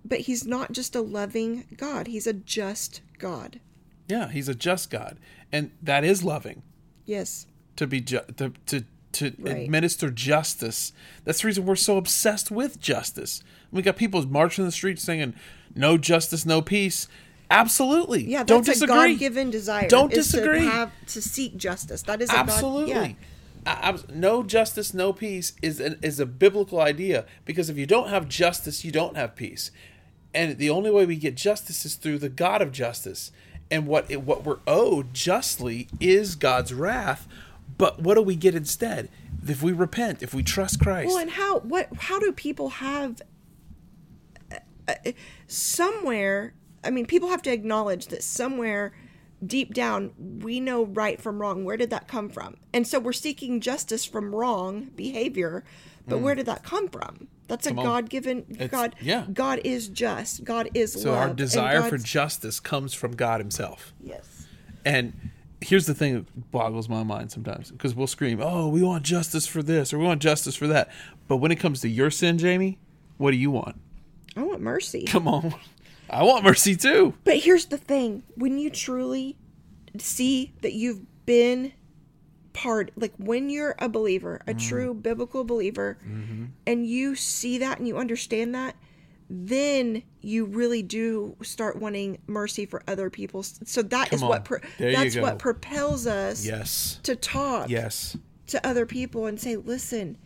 [0.04, 3.60] but he's not just a loving god he's a just god
[4.08, 5.18] yeah, He's a just God,
[5.52, 6.62] and that is loving
[7.06, 9.58] yes to be ju- to to to Right.
[9.64, 10.92] administer justice.
[11.24, 13.42] That's the reason we're so obsessed with justice.
[13.70, 15.34] We got people marching in the streets singing
[15.76, 17.06] "No justice, no peace."
[17.50, 18.24] Absolutely.
[18.24, 19.12] Yeah, that's Don't a disagree.
[19.14, 19.88] God-given desire.
[19.88, 20.60] Don't is disagree.
[20.60, 22.02] To, have, to seek justice.
[22.02, 22.94] That is a Absolutely.
[22.94, 23.08] God,
[23.66, 23.72] yeah.
[23.72, 27.86] I- I- no justice, no peace is an, is a biblical idea because if you
[27.86, 29.70] don't have justice, you don't have peace,
[30.32, 33.32] and the only way we get justice is through the God of justice.
[33.72, 37.28] And what it, what we're owed justly is God's wrath.
[37.78, 39.08] But what do we get instead?
[39.46, 43.22] If we repent, if we trust Christ, Well, and how what how do people have
[44.50, 44.56] uh,
[44.88, 45.12] uh,
[45.46, 46.54] somewhere?
[46.84, 48.92] I mean, people have to acknowledge that somewhere
[49.44, 50.12] deep down
[50.42, 51.64] we know right from wrong.
[51.64, 52.56] Where did that come from?
[52.72, 55.64] And so we're seeking justice from wrong behavior,
[56.06, 57.28] but where did that come from?
[57.48, 57.82] That's a Mm.
[57.82, 58.94] God-given God.
[59.00, 59.26] yeah.
[59.32, 60.44] God is just.
[60.44, 61.02] God is love.
[61.02, 61.18] so love.
[61.28, 63.92] our desire for justice comes from God Himself.
[64.02, 64.46] yes.
[64.84, 65.12] And
[65.60, 69.46] here's the thing that boggles my mind sometimes because we'll scream, "Oh, we want justice
[69.46, 70.90] for this or we want justice for that,"
[71.28, 72.78] but when it comes to your sin, Jamie,
[73.18, 73.76] what do you want?
[74.36, 75.04] I want mercy.
[75.04, 75.54] Come on,
[76.10, 77.14] I want mercy too.
[77.24, 79.36] But here's the thing when you truly
[79.98, 81.72] see that you've been
[82.52, 84.68] part, like when you're a believer, a mm-hmm.
[84.68, 86.46] true biblical believer, mm-hmm.
[86.66, 88.76] and you see that and you understand that,
[89.28, 93.44] then you really do start wanting mercy for other people.
[93.44, 94.44] So that is Come what on.
[94.44, 98.16] pro- that's what propels us Yes, to talk yes,
[98.48, 100.18] to other people and say, listen,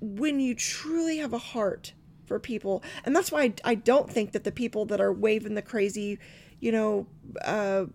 [0.00, 1.92] when you truly have a heart
[2.28, 5.54] for people, and that's why I, I don't think that the people that are waving
[5.54, 6.18] the crazy,
[6.60, 7.06] you know,
[7.44, 7.86] uh,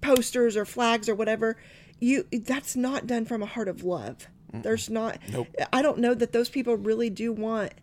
[0.00, 1.56] posters or flags or whatever,
[2.00, 4.26] you that's not done from a heart of love.
[4.52, 5.18] There's not.
[5.30, 5.48] Nope.
[5.72, 7.74] I don't know that those people really do want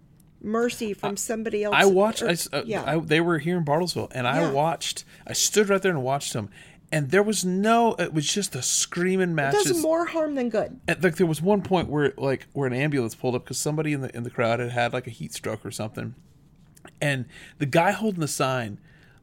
[0.42, 1.76] mercy from somebody else.
[1.78, 2.24] I watched.
[2.24, 2.84] or- I uh, yeah.
[2.84, 5.06] I, they were here in Bartlesville, and I watched.
[5.28, 6.50] I stood right there and watched them,
[6.94, 7.96] and there was no.
[7.96, 9.54] It was just a screaming match.
[9.54, 10.80] does more harm than good.
[10.88, 13.92] And, like there was one point where like where an ambulance pulled up because somebody
[13.94, 16.16] in the in the crowd had had like a heat stroke or something,
[17.02, 17.26] and
[17.58, 18.80] the guy holding the sign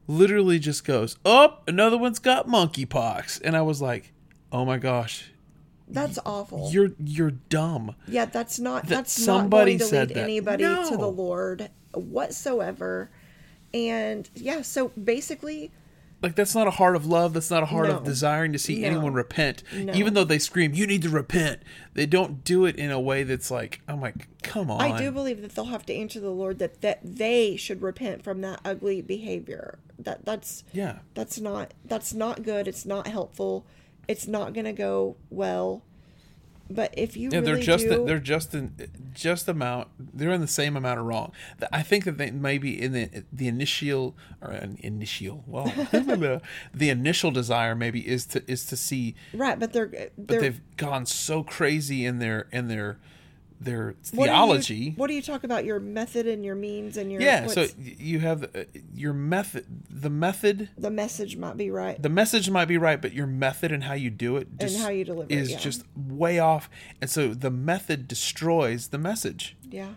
[0.07, 4.11] literally just goes, "Oh, another one's got monkeypox," and I was like,
[4.51, 5.31] oh my gosh,
[5.87, 6.69] That's awful.
[6.73, 7.95] you're you're dumb.
[8.07, 10.23] yeah, that's not That that's somebody not going to said lead that.
[10.23, 13.09] anybody to the Lord whatsoever.
[13.73, 15.71] And yeah, so basically,
[16.21, 17.33] Like that's not a heart of love.
[17.33, 18.87] That's not a heart of desiring to see No.
[18.87, 19.63] anyone repent.
[19.75, 19.93] No.
[19.93, 21.61] Even though they scream, "You need to repent,"
[21.95, 25.09] they don't do it in a way that's like, "I'm like, come on." I do
[25.11, 28.59] believe that they'll have to answer the Lord that that they should repent from that
[28.63, 29.79] ugly behavior.
[29.97, 30.99] That that's Yeah.
[31.15, 32.67] that's not that's not good.
[32.67, 33.65] It's not helpful.
[34.07, 35.83] It's not going to go well.
[36.71, 38.73] But if you Yeah, really they're just do, they're just in
[39.13, 39.89] just amount.
[39.99, 41.31] They're in the same amount of wrong.
[41.71, 45.65] I think that they maybe in the the initial or an initial well
[46.73, 50.61] the initial desire maybe is to is to see, right, but they're but they're they've
[50.77, 52.97] gone so crazy in their in their
[53.63, 54.93] their what do you- theology.
[54.97, 58.19] what do you talk about your method and your means and your yeah, so you
[58.19, 59.65] have uh, your method.
[59.89, 62.01] The method, the message might be right.
[62.01, 64.89] the message might be right, but your method and how you do it just how
[64.89, 65.57] you deliver it, is yeah.
[65.57, 66.69] just way off.
[66.99, 69.55] And so the method destroys the message.
[69.69, 69.89] yeah.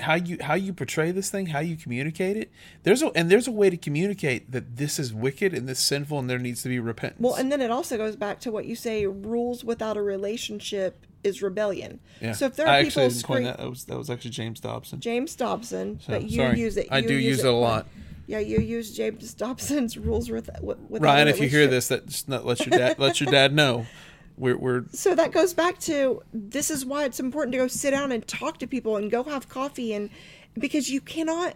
[0.00, 2.50] how you how you portray this thing, how you communicate it.
[2.82, 6.18] There's a and there's a way to communicate that this is wicked and this sinful
[6.18, 7.20] and there needs to be repentance.
[7.20, 11.05] Well, and then it also goes back to what you say: rules without a relationship
[11.26, 12.00] is rebellion.
[12.20, 12.32] yeah.
[12.32, 13.58] So if there I are actually people that.
[13.58, 15.00] That was that was actually James Dobson.
[15.00, 16.60] James Dobson, So, but you sorry.
[16.60, 16.88] use it.
[16.90, 17.86] I do use it a lot.
[18.26, 22.28] Yeah, you use James Dobson's rules with, with Ryan, if you hear this, that just
[22.28, 23.86] let your dad let your dad know.
[24.38, 27.92] We're we're So that goes back to this is why it's important to go sit
[27.92, 30.10] down and talk to people and go have coffee and
[30.58, 31.54] because you cannot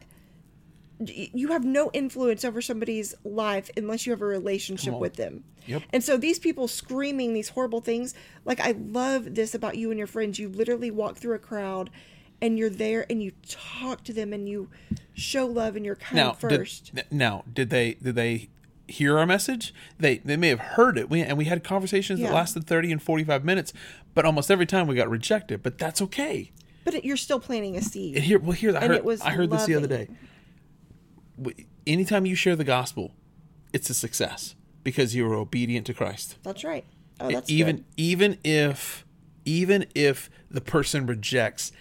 [1.08, 5.44] you have no influence over somebody's life unless you have a relationship with them.
[5.66, 5.82] Yep.
[5.92, 9.98] And so these people screaming these horrible things, like I love this about you and
[9.98, 10.38] your friends.
[10.38, 11.90] You literally walk through a crowd
[12.42, 14.68] and you're there and you talk to them and you
[15.14, 16.94] show love and you're kind now first.
[16.94, 18.48] Did, now did they did they
[18.88, 19.72] hear our message?
[19.98, 21.08] They they may have heard it.
[21.08, 23.72] We, and we had conversations that lasted thirty and forty five minutes,
[24.14, 25.62] but almost every time we got rejected.
[25.62, 26.50] But that's okay.
[26.84, 28.16] but it, you're still planting a seed.
[28.16, 30.08] And here, well, here I heard, it was I heard this the other day.
[31.86, 33.12] Anytime you share the gospel,
[33.72, 36.36] it's a success because you are obedient to Christ.
[36.42, 36.84] That's right.
[37.20, 37.84] Oh, that's even good.
[37.96, 39.04] even if
[39.44, 41.72] even if the person rejects,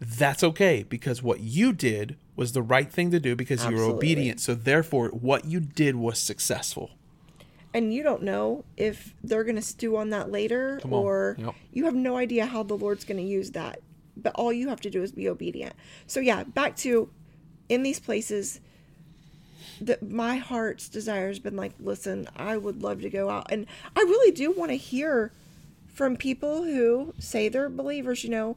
[0.00, 3.82] that's okay because what you did was the right thing to do because you were
[3.84, 4.40] obedient.
[4.40, 6.90] So therefore, what you did was successful.
[7.74, 10.92] and you don't know if they're going to stew on that later on.
[10.92, 11.54] or Yep.
[11.72, 13.80] you have no idea how the lord's going to use that
[14.14, 15.74] but all you have to do is be obedient
[16.06, 17.08] so yeah back to
[17.70, 18.60] in these places
[20.02, 23.66] my heart's desire has been like listen i would love to go out and
[23.96, 25.32] i really do want to hear
[25.86, 28.56] from people who say they're believers you know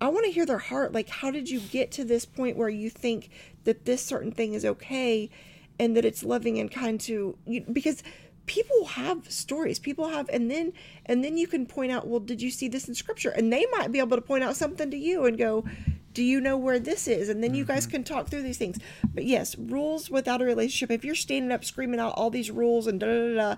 [0.00, 0.92] I want to hear their heart.
[0.92, 3.30] Like, how did you get to this point where you think
[3.64, 5.28] that this certain thing is okay
[5.78, 7.64] and that it's loving and kind to you?
[7.70, 8.02] Because
[8.46, 10.72] people have stories, people have, and then
[11.04, 13.30] and then you can point out, well, did you see this in scripture?
[13.30, 15.64] And they might be able to point out something to you and go,
[16.12, 17.28] do you know where this is?
[17.28, 17.92] And then you guys mm-hmm.
[17.92, 18.78] can talk through these things.
[19.14, 20.90] But yes, rules without a relationship.
[20.90, 23.56] If you're standing up screaming out all these rules and da da da, da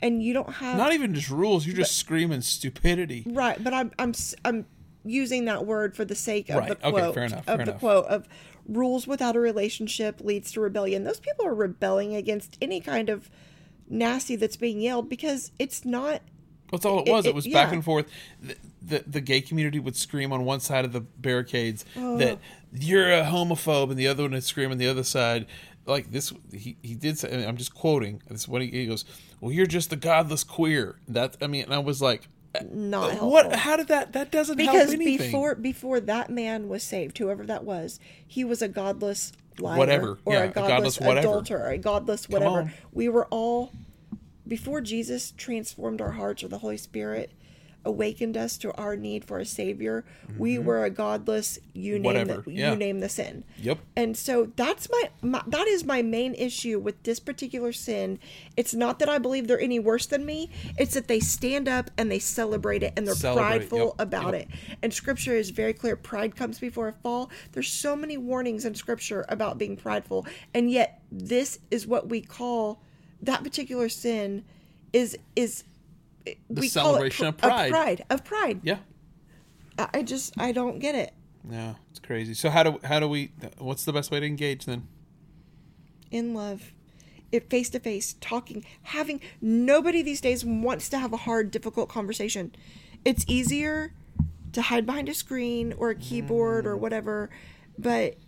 [0.00, 3.24] and you don't have Not even just rules; you're just screaming stupidity.
[3.26, 4.12] Right, but I'm I'm
[4.44, 4.66] I'm
[5.04, 7.56] using that word for the sake of Right, the okay, quote fair enough, of fair
[7.56, 7.78] the enough.
[7.80, 8.28] quote of
[8.68, 11.04] rules without a relationship leads to rebellion.
[11.04, 13.30] Those people are rebelling against any kind of
[13.88, 16.22] nasty that's being yelled because it's not
[16.70, 17.26] That's all it It- was.
[17.26, 18.06] It, it- was back and forth.
[18.84, 22.16] The, the gay community would scream on one side of the barricades Oh.
[22.18, 22.38] that
[22.72, 25.46] you're a homophobe, and the other one would scream on the other side.
[25.86, 27.18] Like this, he, he did.
[27.18, 28.22] Say, I'm just quoting.
[28.28, 29.04] This is what he, he goes.
[29.40, 30.96] Well, you're just a godless queer.
[31.08, 33.30] That I mean, and I was like, uh, not helpful.
[33.30, 33.52] what?
[33.56, 34.12] How did that?
[34.12, 35.18] That doesn't help because anything.
[35.18, 40.18] before before that man was saved, whoever that was, he was a godless liar Whatever.
[40.24, 40.68] or Yeah, a a godless,
[40.98, 41.28] godless whatever.
[41.28, 42.72] adulterer, a godless whatever.
[42.92, 43.72] We were all
[44.46, 47.32] before Jesus transformed our hearts or the Holy Spirit
[47.84, 50.04] awakened us to our need for a savior.
[50.38, 52.28] We were a godless you name Mm-hmm.
[52.28, 52.70] Whatever, the, yeah.
[52.70, 53.44] you name the sin.
[53.58, 53.78] Yep.
[53.96, 58.18] And so that's my, my that is my main issue with this particular sin.
[58.56, 60.50] It's not that I believe they're any worse than me.
[60.78, 64.34] It's that they stand up and they celebrate it and they're Celebrate prideful yep, about
[64.34, 64.42] yep.
[64.42, 64.76] it.
[64.82, 65.96] And scripture is very clear.
[65.96, 67.30] Pride comes before a fall.
[67.52, 70.26] There's so many warnings in scripture about being prideful.
[70.54, 72.82] And yet this is what we call
[73.22, 74.44] that particular sin
[74.92, 75.64] is is
[76.24, 77.66] The we celebration of pride.
[77.66, 78.04] Of pride.
[78.10, 78.60] Of pride.
[78.62, 78.78] yeah.
[79.78, 81.12] I I just I don't get it.
[81.44, 82.34] No, it's crazy.
[82.34, 83.32] So how do how do we?
[83.58, 84.88] What's the best way to engage then?
[86.10, 86.72] in love
[87.30, 91.88] it face to face talking having nobody these days wants to have a hard difficult
[91.88, 92.54] conversation
[93.02, 93.94] it's easier
[94.52, 96.68] to hide behind a screen or a keyboard Mm.
[96.68, 97.30] or whatever
[97.78, 98.18] but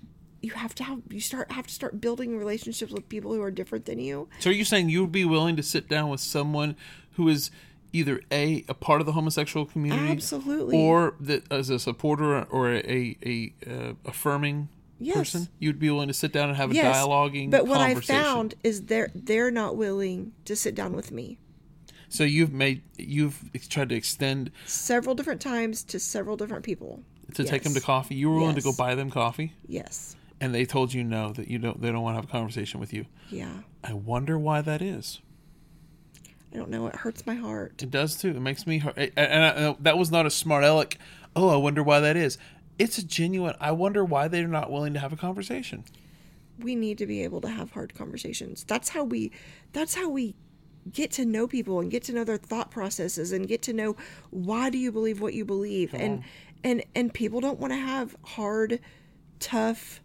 [0.40, 3.50] you have to have you start have to start building relationships with people who are
[3.50, 6.20] different than you So are you saying you would be willing to sit down with
[6.20, 6.74] someone
[7.16, 7.50] who is
[7.94, 10.76] either a a part of the homosexual community, Absolutely.
[10.76, 14.68] or that as a supporter or a a, uh, affirming
[15.00, 15.16] Yes.
[15.16, 17.50] person, you'd be willing to sit down and have a yes, dialoguing.
[17.50, 21.38] But what I found is they're they're not willing to sit down with me.
[22.08, 27.02] So you've made you've tried to extend Several different times to several different people.
[27.34, 28.14] to take them to coffee.
[28.14, 30.14] You were willing to go buy them coffee, Yes.
[30.40, 31.80] and they told you no that you don't.
[31.80, 33.06] They don't want to have a conversation with you.
[33.30, 33.52] Yeah.
[33.82, 35.20] I wonder why that is.
[36.54, 36.86] I don't know.
[36.86, 37.82] It hurts my heart.
[37.82, 38.28] It does too.
[38.30, 38.96] It makes me hurt.
[38.96, 40.98] And I, I, that was not a smart aleck.
[41.34, 42.38] Oh, I wonder why that is.
[42.78, 43.56] It's a genuine.
[43.60, 45.84] I wonder why they're not willing to have a conversation.
[46.58, 48.64] we need to be able to have hard conversations.
[48.64, 49.32] That's how we
[49.72, 50.34] that's how we
[50.92, 53.96] get to know people and get to know their thought processes and get to know
[54.30, 56.22] why do you believe what you believe and
[56.62, 58.78] and and people don't want to have hard
[59.40, 60.00] tough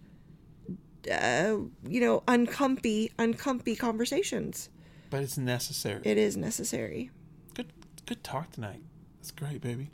[1.11, 4.69] uh, you know uncomfy uncomfy conversations
[5.09, 6.01] But it's necessary.
[6.03, 7.09] it is necessary
[7.55, 7.71] good,
[8.05, 8.81] good talk tonight.
[9.17, 9.89] That's great, baby.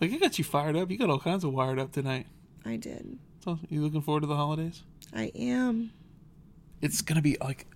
[0.00, 0.90] Like it got you fired up.
[0.90, 2.26] You got all kinds of wired up tonight.
[2.64, 4.82] i did So you looking forward to the holidays?
[5.14, 5.92] i am
[6.80, 7.66] It's gonna be like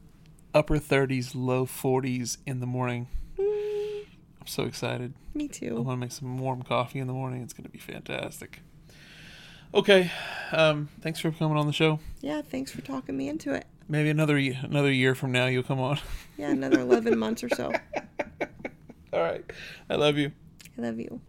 [0.55, 3.09] upper thirties, low forties in the morning.
[3.39, 5.13] I'm so excited.
[5.35, 5.85] me too.
[5.87, 7.43] I to make some warm coffee in the morning.
[7.43, 8.61] It's gonna be fantastic.
[9.75, 10.11] Okay,
[10.53, 11.99] um, thanks for coming on the show.
[12.23, 15.80] yeah thanks for talking me into it Maybe another another year from now you'll come
[15.80, 15.99] on.
[16.37, 17.72] yeah another 11 months or so
[19.12, 19.45] All right,
[19.89, 20.32] I love you.
[20.78, 21.20] i love you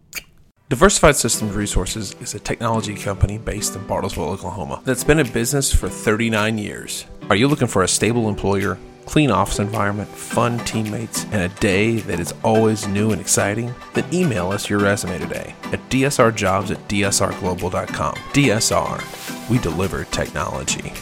[0.68, 5.72] Diversified Systems Resources is a technology company based in Bartlesville, Oklahoma, that's been in business
[5.74, 7.06] for 39 years.
[7.30, 12.00] Are you looking for a stable employer, clean office environment, fun teammates, and a day
[12.00, 13.74] that is always new and exciting?
[13.94, 18.14] Then email us your resume today at dsrjobs at dsrglobal.com.
[18.34, 20.92] DSR, we deliver technology.